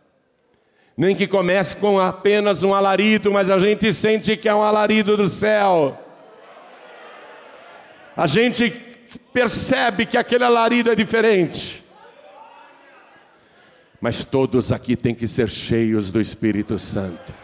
nem 0.96 1.16
que 1.16 1.26
comece 1.26 1.76
com 1.76 1.98
apenas 1.98 2.62
um 2.62 2.74
alarido, 2.74 3.33
mas 3.33 3.50
a 3.50 3.59
gente 3.59 3.92
sente 3.92 4.37
que 4.37 4.48
é 4.48 4.55
um 4.55 4.62
alarido 4.62 5.16
do 5.16 5.29
céu 5.29 5.98
a 8.20 8.26
gente 8.26 8.70
percebe 9.18 10.07
que 10.07 10.16
aquele 10.16 10.44
alarido 10.44 10.90
é 10.90 10.94
diferente. 10.94 11.83
Mas 14.01 14.25
todos 14.25 14.73
aqui 14.73 14.96
têm 14.96 15.14
que 15.14 15.29
ser 15.29 15.51
cheios 15.51 16.11
do 16.11 16.20
Espírito 16.20 16.79
Santo. 16.79 17.35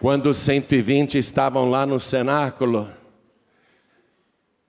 Quando 0.00 0.30
os 0.30 0.38
120 0.38 1.18
estavam 1.18 1.70
lá 1.70 1.86
no 1.86 2.00
cenáculo, 2.00 2.90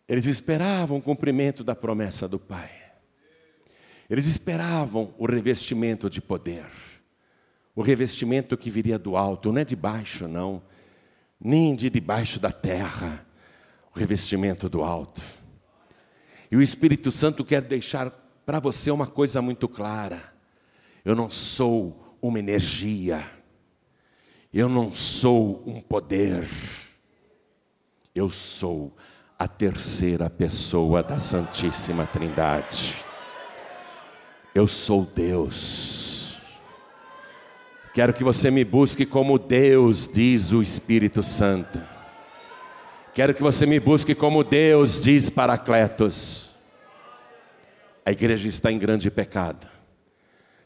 eles 0.07 0.25
esperavam 0.25 0.97
o 0.97 1.01
cumprimento 1.01 1.63
da 1.63 1.75
promessa 1.75 2.27
do 2.27 2.37
Pai. 2.37 2.69
Eles 4.09 4.25
esperavam 4.25 5.13
o 5.17 5.25
revestimento 5.25 6.09
de 6.09 6.21
poder. 6.21 6.65
O 7.75 7.81
revestimento 7.81 8.55
que 8.55 8.69
viria 8.69 8.99
do 8.99 9.17
alto, 9.17 9.51
não 9.51 9.61
é 9.61 9.65
de 9.65 9.75
baixo, 9.75 10.27
não, 10.27 10.61
nem 11.39 11.75
de 11.75 11.89
debaixo 11.89 12.39
da 12.39 12.51
terra 12.51 13.25
o 13.95 13.99
revestimento 13.99 14.67
do 14.67 14.83
alto. 14.83 15.21
E 16.53 16.55
o 16.55 16.61
Espírito 16.61 17.09
Santo 17.09 17.43
quer 17.43 17.63
deixar 17.63 18.11
para 18.45 18.59
você 18.59 18.91
uma 18.91 19.07
coisa 19.07 19.41
muito 19.41 19.67
clara: 19.67 20.21
eu 21.03 21.15
não 21.15 21.27
sou 21.27 22.15
uma 22.21 22.37
energia, 22.37 23.27
eu 24.53 24.69
não 24.69 24.93
sou 24.93 25.63
um 25.65 25.81
poder, 25.81 26.47
eu 28.13 28.29
sou 28.29 28.95
a 29.39 29.47
terceira 29.47 30.29
pessoa 30.29 31.01
da 31.01 31.17
Santíssima 31.17 32.05
Trindade. 32.05 32.97
Eu 34.53 34.67
sou 34.67 35.07
Deus. 35.07 36.37
Quero 37.95 38.13
que 38.13 38.23
você 38.23 38.51
me 38.51 38.63
busque 38.63 39.07
como 39.07 39.39
Deus, 39.39 40.07
diz 40.07 40.51
o 40.51 40.61
Espírito 40.61 41.23
Santo. 41.23 41.81
Quero 43.11 43.33
que 43.33 43.41
você 43.41 43.65
me 43.65 43.79
busque 43.79 44.13
como 44.13 44.43
Deus 44.43 45.01
diz 45.01 45.31
Paracletos. 45.31 46.42
A 48.05 48.11
igreja 48.11 48.47
está 48.47 48.71
em 48.71 48.77
grande 48.77 49.09
pecado. 49.09 49.67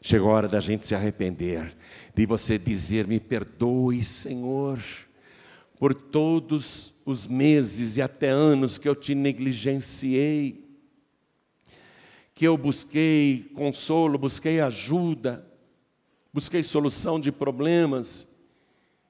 Chegou 0.00 0.30
a 0.30 0.34
hora 0.34 0.48
da 0.48 0.60
gente 0.60 0.86
se 0.86 0.94
arrepender, 0.94 1.76
de 2.14 2.26
você 2.26 2.58
dizer: 2.58 3.06
Me 3.06 3.20
perdoe, 3.20 4.02
Senhor, 4.02 4.78
por 5.78 5.94
todos 5.94 6.94
os 7.04 7.26
meses 7.26 7.96
e 7.96 8.02
até 8.02 8.28
anos 8.28 8.78
que 8.78 8.88
eu 8.88 8.94
te 8.94 9.14
negligenciei, 9.14 10.64
que 12.34 12.46
eu 12.46 12.56
busquei 12.56 13.50
consolo, 13.54 14.18
busquei 14.18 14.60
ajuda, 14.60 15.44
busquei 16.32 16.62
solução 16.62 17.20
de 17.20 17.32
problemas, 17.32 18.28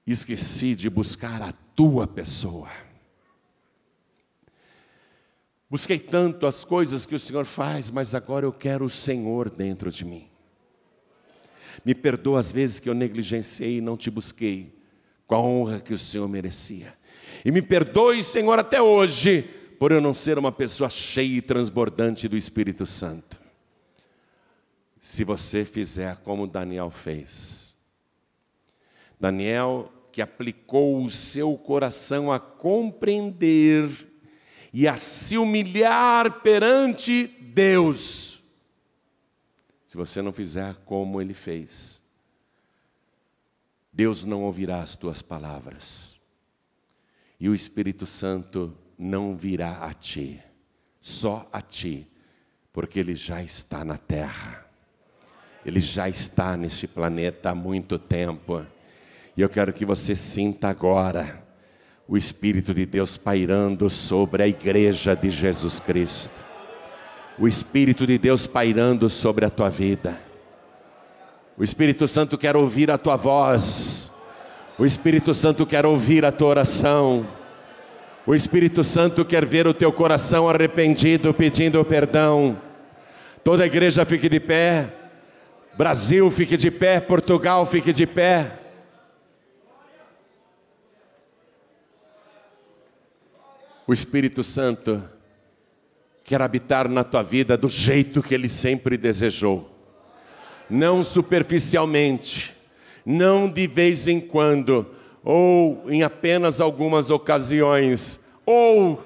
esqueci 0.06 0.74
de 0.74 0.88
buscar 0.88 1.42
a 1.42 1.52
tua 1.74 2.06
pessoa. 2.06 2.87
Busquei 5.70 5.98
tanto 5.98 6.46
as 6.46 6.64
coisas 6.64 7.04
que 7.04 7.14
o 7.14 7.18
Senhor 7.18 7.44
faz, 7.44 7.90
mas 7.90 8.14
agora 8.14 8.46
eu 8.46 8.52
quero 8.52 8.86
o 8.86 8.90
Senhor 8.90 9.50
dentro 9.50 9.90
de 9.90 10.04
mim. 10.04 10.28
Me 11.84 11.94
perdoa 11.94 12.40
as 12.40 12.50
vezes 12.50 12.80
que 12.80 12.88
eu 12.88 12.94
negligenciei 12.94 13.76
e 13.76 13.80
não 13.80 13.96
te 13.96 14.10
busquei 14.10 14.74
com 15.26 15.34
a 15.34 15.40
honra 15.40 15.80
que 15.80 15.92
o 15.92 15.98
Senhor 15.98 16.26
merecia. 16.26 16.96
E 17.44 17.52
me 17.52 17.60
perdoe, 17.60 18.24
Senhor, 18.24 18.58
até 18.58 18.80
hoje, 18.80 19.42
por 19.78 19.92
eu 19.92 20.00
não 20.00 20.14
ser 20.14 20.38
uma 20.38 20.50
pessoa 20.50 20.88
cheia 20.88 21.36
e 21.36 21.42
transbordante 21.42 22.26
do 22.26 22.36
Espírito 22.36 22.86
Santo. 22.86 23.38
Se 25.00 25.22
você 25.22 25.64
fizer 25.64 26.16
como 26.24 26.46
Daniel 26.46 26.90
fez. 26.90 27.76
Daniel 29.20 29.92
que 30.10 30.22
aplicou 30.22 31.04
o 31.04 31.10
seu 31.10 31.56
coração 31.56 32.32
a 32.32 32.40
compreender 32.40 34.07
e 34.72 34.86
a 34.86 34.96
se 34.96 35.38
humilhar 35.38 36.40
perante 36.40 37.26
Deus. 37.26 38.40
Se 39.86 39.96
você 39.96 40.20
não 40.20 40.32
fizer 40.32 40.74
como 40.84 41.20
ele 41.20 41.34
fez, 41.34 41.98
Deus 43.92 44.24
não 44.24 44.42
ouvirá 44.44 44.80
as 44.80 44.94
tuas 44.94 45.22
palavras, 45.22 46.20
e 47.40 47.48
o 47.48 47.54
Espírito 47.54 48.06
Santo 48.06 48.76
não 48.98 49.36
virá 49.36 49.84
a 49.84 49.92
ti, 49.92 50.40
só 51.00 51.48
a 51.52 51.60
ti, 51.60 52.06
porque 52.72 53.00
ele 53.00 53.14
já 53.14 53.42
está 53.42 53.84
na 53.84 53.96
terra, 53.96 54.66
ele 55.64 55.80
já 55.80 56.08
está 56.08 56.56
neste 56.56 56.86
planeta 56.86 57.50
há 57.50 57.54
muito 57.54 57.98
tempo, 57.98 58.64
e 59.36 59.40
eu 59.40 59.48
quero 59.48 59.72
que 59.72 59.84
você 59.84 60.14
sinta 60.14 60.68
agora, 60.68 61.47
o 62.08 62.16
Espírito 62.16 62.72
de 62.72 62.86
Deus 62.86 63.18
pairando 63.18 63.90
sobre 63.90 64.42
a 64.42 64.48
igreja 64.48 65.14
de 65.14 65.30
Jesus 65.30 65.78
Cristo, 65.78 66.32
o 67.38 67.46
Espírito 67.46 68.06
de 68.06 68.16
Deus 68.16 68.46
pairando 68.46 69.10
sobre 69.10 69.44
a 69.44 69.50
tua 69.50 69.68
vida. 69.68 70.18
O 71.54 71.62
Espírito 71.62 72.08
Santo 72.08 72.38
quer 72.38 72.56
ouvir 72.56 72.90
a 72.90 72.96
tua 72.96 73.14
voz, 73.14 74.10
o 74.78 74.86
Espírito 74.86 75.34
Santo 75.34 75.66
quer 75.66 75.84
ouvir 75.84 76.24
a 76.24 76.32
tua 76.32 76.48
oração, 76.48 77.28
o 78.26 78.34
Espírito 78.34 78.82
Santo 78.82 79.22
quer 79.22 79.44
ver 79.44 79.66
o 79.66 79.74
teu 79.74 79.92
coração 79.92 80.48
arrependido, 80.48 81.34
pedindo 81.34 81.84
perdão. 81.84 82.56
Toda 83.44 83.64
a 83.64 83.66
igreja 83.66 84.06
fique 84.06 84.30
de 84.30 84.40
pé, 84.40 84.88
Brasil 85.76 86.30
fique 86.30 86.56
de 86.56 86.70
pé, 86.70 87.00
Portugal 87.00 87.66
fique 87.66 87.92
de 87.92 88.06
pé. 88.06 88.57
O 93.88 93.92
Espírito 93.94 94.42
Santo 94.42 95.02
quer 96.22 96.42
habitar 96.42 96.90
na 96.90 97.02
tua 97.02 97.22
vida 97.22 97.56
do 97.56 97.70
jeito 97.70 98.22
que 98.22 98.34
Ele 98.34 98.46
sempre 98.46 98.98
desejou, 98.98 99.66
não 100.68 101.02
superficialmente, 101.02 102.54
não 103.02 103.50
de 103.50 103.66
vez 103.66 104.06
em 104.06 104.20
quando, 104.20 104.94
ou 105.24 105.86
em 105.88 106.02
apenas 106.02 106.60
algumas 106.60 107.08
ocasiões, 107.08 108.20
ou 108.44 109.02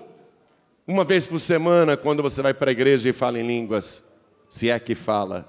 uma 0.85 1.05
vez 1.05 1.29
por 1.29 1.39
semana, 1.39 1.97
quando 1.97 2.21
você 2.21 2.43
vai 2.43 2.53
para 2.53 2.69
a 2.69 2.73
igreja 2.73 3.09
e 3.09 3.13
fala 3.13 3.39
em 3.39 3.47
línguas, 3.47 4.03
se 4.51 4.69
é 4.69 4.81
que 4.81 4.97
fala. 4.97 5.49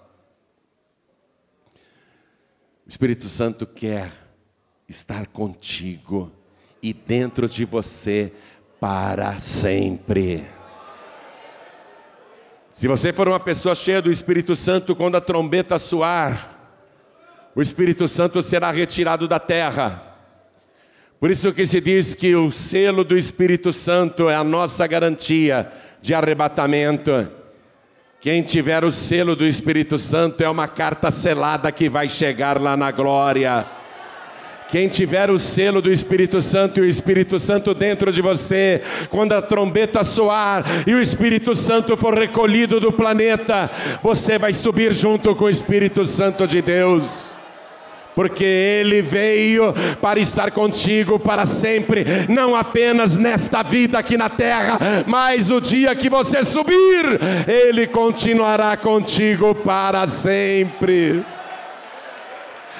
O 2.85 2.89
Espírito 2.89 3.27
Santo 3.27 3.65
quer 3.65 4.11
estar 4.87 5.25
contigo 5.25 6.31
e 6.83 6.93
dentro 6.93 7.49
de 7.49 7.65
você 7.65 8.31
para 8.83 9.39
sempre. 9.39 10.43
Se 12.69 12.85
você 12.85 13.13
for 13.13 13.29
uma 13.29 13.39
pessoa 13.39 13.73
cheia 13.75 14.01
do 14.01 14.11
Espírito 14.11 14.57
Santo, 14.57 14.93
quando 14.93 15.15
a 15.15 15.21
trombeta 15.21 15.79
soar, 15.79 16.49
o 17.55 17.61
Espírito 17.61 18.09
Santo 18.09 18.41
será 18.41 18.71
retirado 18.71 19.25
da 19.25 19.39
terra. 19.39 20.03
Por 21.17 21.31
isso 21.31 21.53
que 21.53 21.65
se 21.65 21.79
diz 21.79 22.13
que 22.13 22.35
o 22.35 22.51
selo 22.51 23.05
do 23.05 23.15
Espírito 23.15 23.71
Santo 23.71 24.27
é 24.27 24.35
a 24.35 24.43
nossa 24.43 24.85
garantia 24.85 25.71
de 26.01 26.13
arrebatamento. 26.13 27.31
Quem 28.19 28.43
tiver 28.43 28.83
o 28.83 28.91
selo 28.91 29.33
do 29.33 29.47
Espírito 29.47 29.97
Santo 29.97 30.43
é 30.43 30.49
uma 30.49 30.67
carta 30.67 31.09
selada 31.09 31.71
que 31.71 31.87
vai 31.87 32.09
chegar 32.09 32.59
lá 32.59 32.75
na 32.75 32.91
glória. 32.91 33.65
Quem 34.73 34.87
tiver 34.87 35.29
o 35.29 35.37
selo 35.37 35.83
do 35.83 35.91
Espírito 35.91 36.41
Santo 36.41 36.79
e 36.79 36.81
o 36.81 36.87
Espírito 36.87 37.39
Santo 37.39 37.75
dentro 37.75 38.11
de 38.11 38.23
você, 38.23 38.81
quando 39.11 39.33
a 39.33 39.39
trombeta 39.39 40.03
soar 40.03 40.65
e 40.87 40.95
o 40.95 40.99
Espírito 40.99 41.55
Santo 41.55 41.95
for 41.95 42.17
recolhido 42.17 42.79
do 42.79 42.91
planeta, 42.91 43.69
você 44.01 44.39
vai 44.39 44.51
subir 44.51 44.91
junto 44.91 45.35
com 45.35 45.45
o 45.45 45.49
Espírito 45.49 46.07
Santo 46.07 46.47
de 46.47 46.59
Deus 46.59 47.29
porque 48.15 48.43
Ele 48.43 49.03
veio 49.03 49.73
para 50.01 50.19
estar 50.19 50.49
contigo 50.49 51.19
para 51.19 51.45
sempre, 51.45 52.03
não 52.27 52.55
apenas 52.55 53.15
nesta 53.15 53.61
vida 53.61 53.99
aqui 53.99 54.17
na 54.17 54.29
terra, 54.29 54.79
mas 55.05 55.51
o 55.51 55.61
dia 55.61 55.95
que 55.95 56.09
você 56.09 56.43
subir, 56.43 57.19
Ele 57.47 57.85
continuará 57.85 58.75
contigo 58.75 59.53
para 59.53 60.07
sempre. 60.07 61.23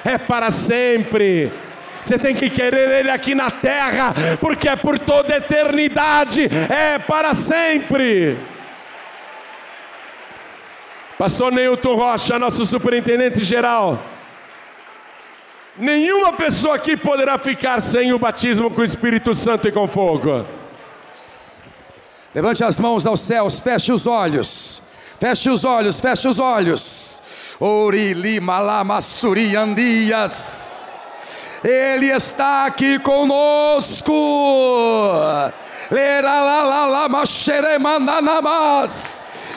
É 0.04 0.18
para 0.18 0.50
sempre. 0.50 1.50
Você 2.04 2.18
tem 2.18 2.34
que 2.34 2.50
querer 2.50 3.00
Ele 3.00 3.10
aqui 3.10 3.34
na 3.34 3.50
terra, 3.50 4.14
porque 4.38 4.68
é 4.68 4.76
por 4.76 4.98
toda 4.98 5.36
eternidade, 5.36 6.42
é 6.70 6.98
para 6.98 7.32
sempre. 7.32 8.36
Pastor 11.18 11.50
Neilton 11.50 11.94
Rocha, 11.94 12.38
nosso 12.38 12.66
superintendente 12.66 13.42
geral. 13.42 13.98
Nenhuma 15.76 16.32
pessoa 16.34 16.74
aqui 16.74 16.96
poderá 16.96 17.38
ficar 17.38 17.80
sem 17.80 18.12
o 18.12 18.18
batismo 18.18 18.70
com 18.70 18.82
o 18.82 18.84
Espírito 18.84 19.32
Santo 19.32 19.66
e 19.66 19.72
com 19.72 19.88
fogo. 19.88 20.46
Levante 22.34 22.62
as 22.62 22.78
mãos 22.78 23.06
aos 23.06 23.20
céus, 23.20 23.58
feche 23.60 23.92
os 23.92 24.06
olhos. 24.06 24.82
Feche 25.18 25.48
os 25.48 25.64
olhos, 25.64 26.00
feche 26.00 26.28
os 26.28 26.38
olhos. 26.38 27.56
Ori 27.58 28.12
lima 28.12 28.60
lama 28.60 29.00
suriandias. 29.00 30.83
Ele 31.64 32.08
está 32.08 32.66
aqui 32.66 32.98
conosco. 32.98 34.12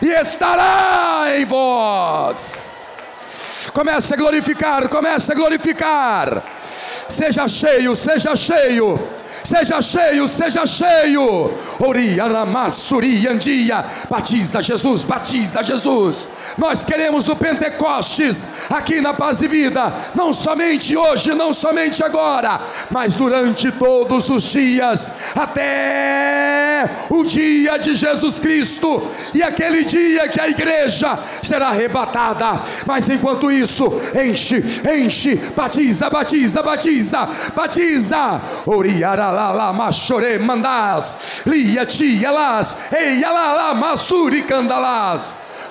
E 0.01 0.07
estará 0.07 1.25
em 1.35 1.43
vós. 1.43 3.11
Comece 3.73 4.13
a 4.13 4.17
glorificar, 4.17 4.87
comece 4.87 5.33
a 5.33 5.35
glorificar. 5.35 6.43
Seja 7.09 7.45
cheio, 7.47 7.93
seja 7.93 8.35
cheio 8.35 8.97
seja 9.43 9.81
cheio, 9.81 10.27
seja 10.27 10.65
cheio. 10.65 11.51
Oriaramassuriandia, 11.79 13.85
batiza 14.09 14.61
Jesus, 14.61 15.03
batiza 15.03 15.63
Jesus. 15.63 16.29
Nós 16.57 16.85
queremos 16.85 17.27
o 17.29 17.35
Pentecostes 17.35 18.47
aqui 18.69 19.01
na 19.01 19.13
Paz 19.13 19.41
e 19.41 19.47
Vida, 19.47 19.93
não 20.15 20.33
somente 20.33 20.95
hoje, 20.95 21.33
não 21.33 21.53
somente 21.53 22.03
agora, 22.03 22.59
mas 22.89 23.13
durante 23.13 23.71
todos 23.71 24.29
os 24.29 24.43
dias, 24.43 25.11
até 25.35 26.89
o 27.09 27.23
dia 27.23 27.77
de 27.77 27.95
Jesus 27.95 28.39
Cristo 28.39 29.07
e 29.33 29.41
aquele 29.41 29.83
dia 29.83 30.27
que 30.27 30.39
a 30.39 30.47
igreja 30.47 31.17
será 31.41 31.69
arrebatada. 31.69 32.61
Mas 32.85 33.09
enquanto 33.09 33.51
isso, 33.51 33.91
enche, 34.15 34.63
enche, 34.93 35.35
batiza, 35.55 36.09
batiza, 36.09 36.61
batiza, 36.61 37.29
batiza. 37.55 38.41
Oriarala 39.27 39.53
la 39.53 39.73
machore 39.73 40.39
mandas, 40.39 41.45
lia 41.45 41.85
tia 41.85 42.31
las, 42.31 42.75
ei 42.91 43.19
la 43.19 43.53
la 43.53 43.73
masuri. 43.73 44.43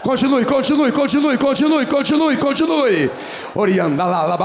Continue, 0.02 0.44
continue, 0.44 0.92
continue, 0.92 1.36
continue, 1.36 1.86
continue, 1.86 2.36
continue. 2.36 3.10
Oriandala, 3.54 4.36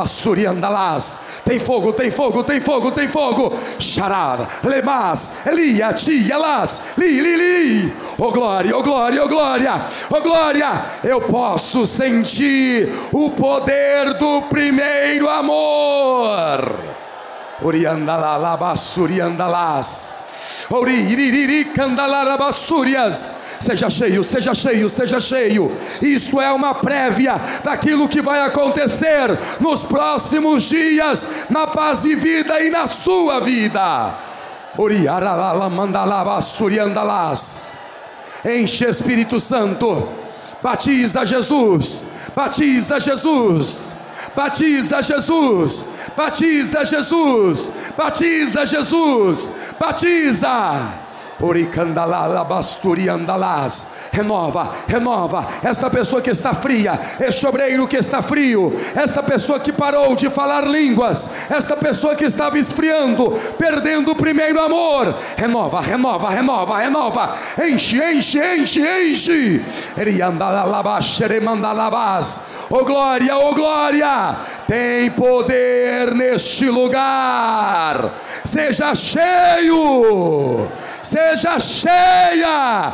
las. 0.72 1.20
Tem 1.44 1.60
fogo, 1.60 1.94
tem 1.94 2.10
fogo, 2.10 2.44
tem 2.44 2.60
fogo, 2.62 2.92
tem 2.92 3.08
fogo. 3.08 3.60
Xarar, 3.78 4.62
lemas, 4.64 5.34
elia, 5.46 5.94
tia, 5.94 6.38
las, 6.38 6.82
li, 6.98 7.22
li, 7.22 7.36
li. 7.36 7.94
Oh 8.18 8.32
glória, 8.32 8.76
oh 8.76 8.82
glória, 8.82 9.24
oh 9.24 9.28
glória, 9.28 9.86
oh 10.10 10.22
glória. 10.22 10.86
Eu 11.04 11.22
posso 11.22 11.86
sentir 11.86 12.92
o 13.12 13.30
poder 13.32 14.14
do 14.14 14.44
primeiro 14.44 15.30
amor. 15.30 17.01
Oriandalalabassuriandalas. 17.62 20.24
Oriririricandalarabasúrias. 20.70 23.34
Seja 23.60 23.90
cheio, 23.90 24.24
seja 24.24 24.54
cheio, 24.54 24.88
seja 24.90 25.20
cheio. 25.20 25.76
Isto 26.02 26.40
é 26.42 26.52
uma 26.52 26.74
prévia 26.74 27.36
daquilo 27.64 28.10
que 28.10 28.22
vai 28.22 28.42
acontecer 28.42 29.40
nos 29.60 29.84
próximos 29.84 30.64
dias, 30.64 31.28
na 31.50 31.68
paz 31.68 32.06
e 32.06 32.16
vida 32.16 32.62
e 32.62 32.70
na 32.70 32.88
sua 32.88 33.40
vida. 33.40 34.16
Oriaralalamandalabassuriandalas. 34.78 37.74
Enche 38.44 38.90
Espírito 38.90 39.40
Santo. 39.40 40.10
Batiza 40.64 41.24
Jesus. 41.26 42.10
Batiza 42.36 43.00
Jesus 43.00 44.01
Batiza 44.36 45.02
Jesus, 45.02 45.90
batiza 46.18 46.84
Jesus, 46.86 47.72
batiza 47.98 48.66
Jesus, 48.66 49.52
batiza. 49.80 51.01
Renova, 54.12 54.72
renova. 54.88 55.48
Esta 55.64 55.90
pessoa 55.90 56.22
que 56.22 56.30
está 56.30 56.54
fria, 56.54 57.00
este 57.20 57.48
obreiro 57.48 57.88
que 57.88 57.98
está 57.98 58.22
frio, 58.22 58.74
esta 58.96 59.24
pessoa 59.24 59.60
que 59.60 59.74
parou 59.74 60.16
de 60.16 60.30
falar 60.30 60.68
línguas, 60.68 61.30
esta 61.50 61.76
pessoa 61.76 62.16
que 62.16 62.26
estava 62.26 62.60
esfriando, 62.60 63.32
perdendo 63.58 64.12
o 64.12 64.16
primeiro 64.16 64.62
amor. 64.62 65.16
Renova, 65.36 65.82
renova, 65.82 66.30
renova, 66.30 66.78
renova. 66.78 67.36
Enche, 67.60 67.98
enche, 67.98 68.40
enche, 68.40 68.82
enche. 68.82 69.66
Oh 72.70 72.86
glória, 72.86 73.38
oh 73.38 73.54
glória. 73.56 74.38
Tem 74.68 75.10
poder 75.12 76.14
neste 76.14 76.70
lugar. 76.70 78.12
Seja 78.44 78.94
cheio. 78.96 80.70
Seja 81.02 81.31
seja 81.38 81.60
cheia. 81.60 82.94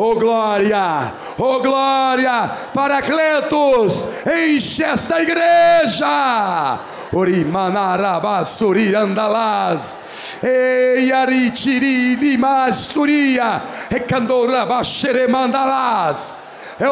Oh 0.00 0.14
glória, 0.14 1.12
oh 1.38 1.60
glória, 1.60 2.48
Paracletos, 2.72 4.08
enche 4.24 4.84
esta 4.84 5.20
igreja. 5.20 6.78
Orimanarabasuri 7.12 8.94
andalas, 8.94 10.04
Eiaritiri 10.40 12.14
dimasuria, 12.16 13.60
Recandorabasheremandalas. 13.90 16.38
Oh 16.80 16.86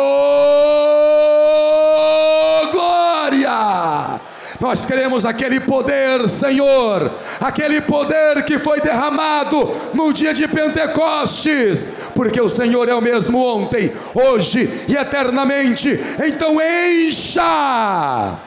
glória! 2.73 4.21
Nós 4.61 4.87
queremos 4.87 5.25
aquele 5.25 5.61
poder, 5.61 6.29
Senhor, 6.29 7.13
aquele 7.41 7.81
poder 7.81 8.45
que 8.45 8.59
foi 8.59 8.81
derramado 8.81 9.71
no 9.93 10.13
dia 10.13 10.33
de 10.33 10.49
Pentecostes, 10.49 11.91
porque 12.15 12.41
o 12.41 12.49
Senhor 12.49 12.89
é 12.89 12.95
o 12.95 13.03
mesmo 13.03 13.39
ontem, 13.39 13.93
hoje 14.15 14.85
e 14.89 14.97
eternamente. 14.97 16.01
Então 16.27 16.59
encha 16.61 18.39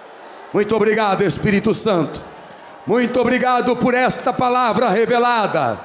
Muito 0.52 0.76
obrigado, 0.76 1.24
Espírito 1.24 1.74
Santo. 1.74 2.20
Muito 2.86 3.22
obrigado 3.22 3.74
por 3.78 3.94
esta 3.94 4.34
palavra 4.34 4.90
revelada. 4.90 5.80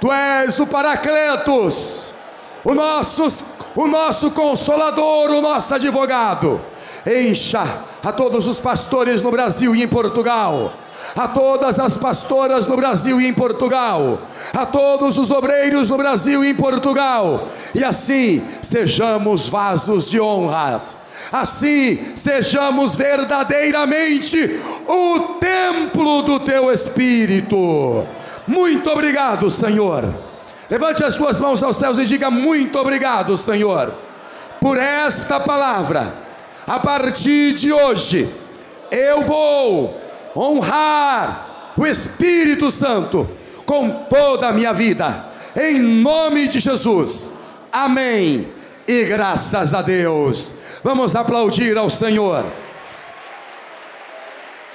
Tu 0.00 0.10
és 0.10 0.58
o 0.58 0.66
Paracletos, 0.66 2.14
o 2.64 2.74
nosso, 2.74 3.44
o 3.76 3.86
nosso 3.86 4.30
consolador, 4.30 5.30
o 5.30 5.42
nosso 5.42 5.74
advogado. 5.74 6.58
Encha 7.06 7.82
a 8.02 8.10
todos 8.10 8.46
os 8.46 8.58
pastores 8.58 9.20
no 9.20 9.30
Brasil 9.30 9.76
e 9.76 9.82
em 9.82 9.88
Portugal 9.88 10.72
a 11.16 11.28
todas 11.28 11.78
as 11.78 11.96
pastoras 11.96 12.66
no 12.66 12.76
Brasil 12.76 13.20
e 13.20 13.26
em 13.26 13.32
Portugal, 13.32 14.20
a 14.52 14.66
todos 14.66 15.18
os 15.18 15.30
obreiros 15.30 15.88
no 15.88 15.96
Brasil 15.96 16.44
e 16.44 16.50
em 16.50 16.54
Portugal, 16.54 17.48
e 17.74 17.84
assim 17.84 18.44
sejamos 18.62 19.48
vasos 19.48 20.10
de 20.10 20.20
honras, 20.20 21.00
assim 21.32 22.12
sejamos 22.14 22.94
verdadeiramente 22.94 24.60
o 24.86 25.20
templo 25.40 26.22
do 26.22 26.40
teu 26.40 26.72
Espírito. 26.72 28.06
Muito 28.46 28.90
obrigado, 28.90 29.50
Senhor. 29.50 30.28
Levante 30.70 31.02
as 31.02 31.14
suas 31.14 31.40
mãos 31.40 31.62
aos 31.62 31.76
céus 31.76 31.98
e 31.98 32.04
diga: 32.04 32.30
Muito 32.30 32.78
obrigado, 32.78 33.36
Senhor, 33.36 33.92
por 34.60 34.76
esta 34.76 35.40
palavra. 35.40 36.28
A 36.66 36.78
partir 36.78 37.54
de 37.54 37.72
hoje, 37.72 38.28
eu 38.90 39.22
vou 39.22 39.98
honrar 40.36 41.72
o 41.76 41.86
Espírito 41.86 42.70
Santo 42.70 43.28
com 43.64 43.90
toda 43.90 44.48
a 44.48 44.52
minha 44.52 44.72
vida, 44.72 45.26
em 45.56 45.78
nome 45.78 46.48
de 46.48 46.58
Jesus. 46.58 47.32
Amém. 47.72 48.48
E 48.86 49.04
graças 49.04 49.74
a 49.74 49.82
Deus. 49.82 50.54
Vamos 50.82 51.14
aplaudir 51.14 51.76
ao 51.76 51.90
Senhor. 51.90 52.46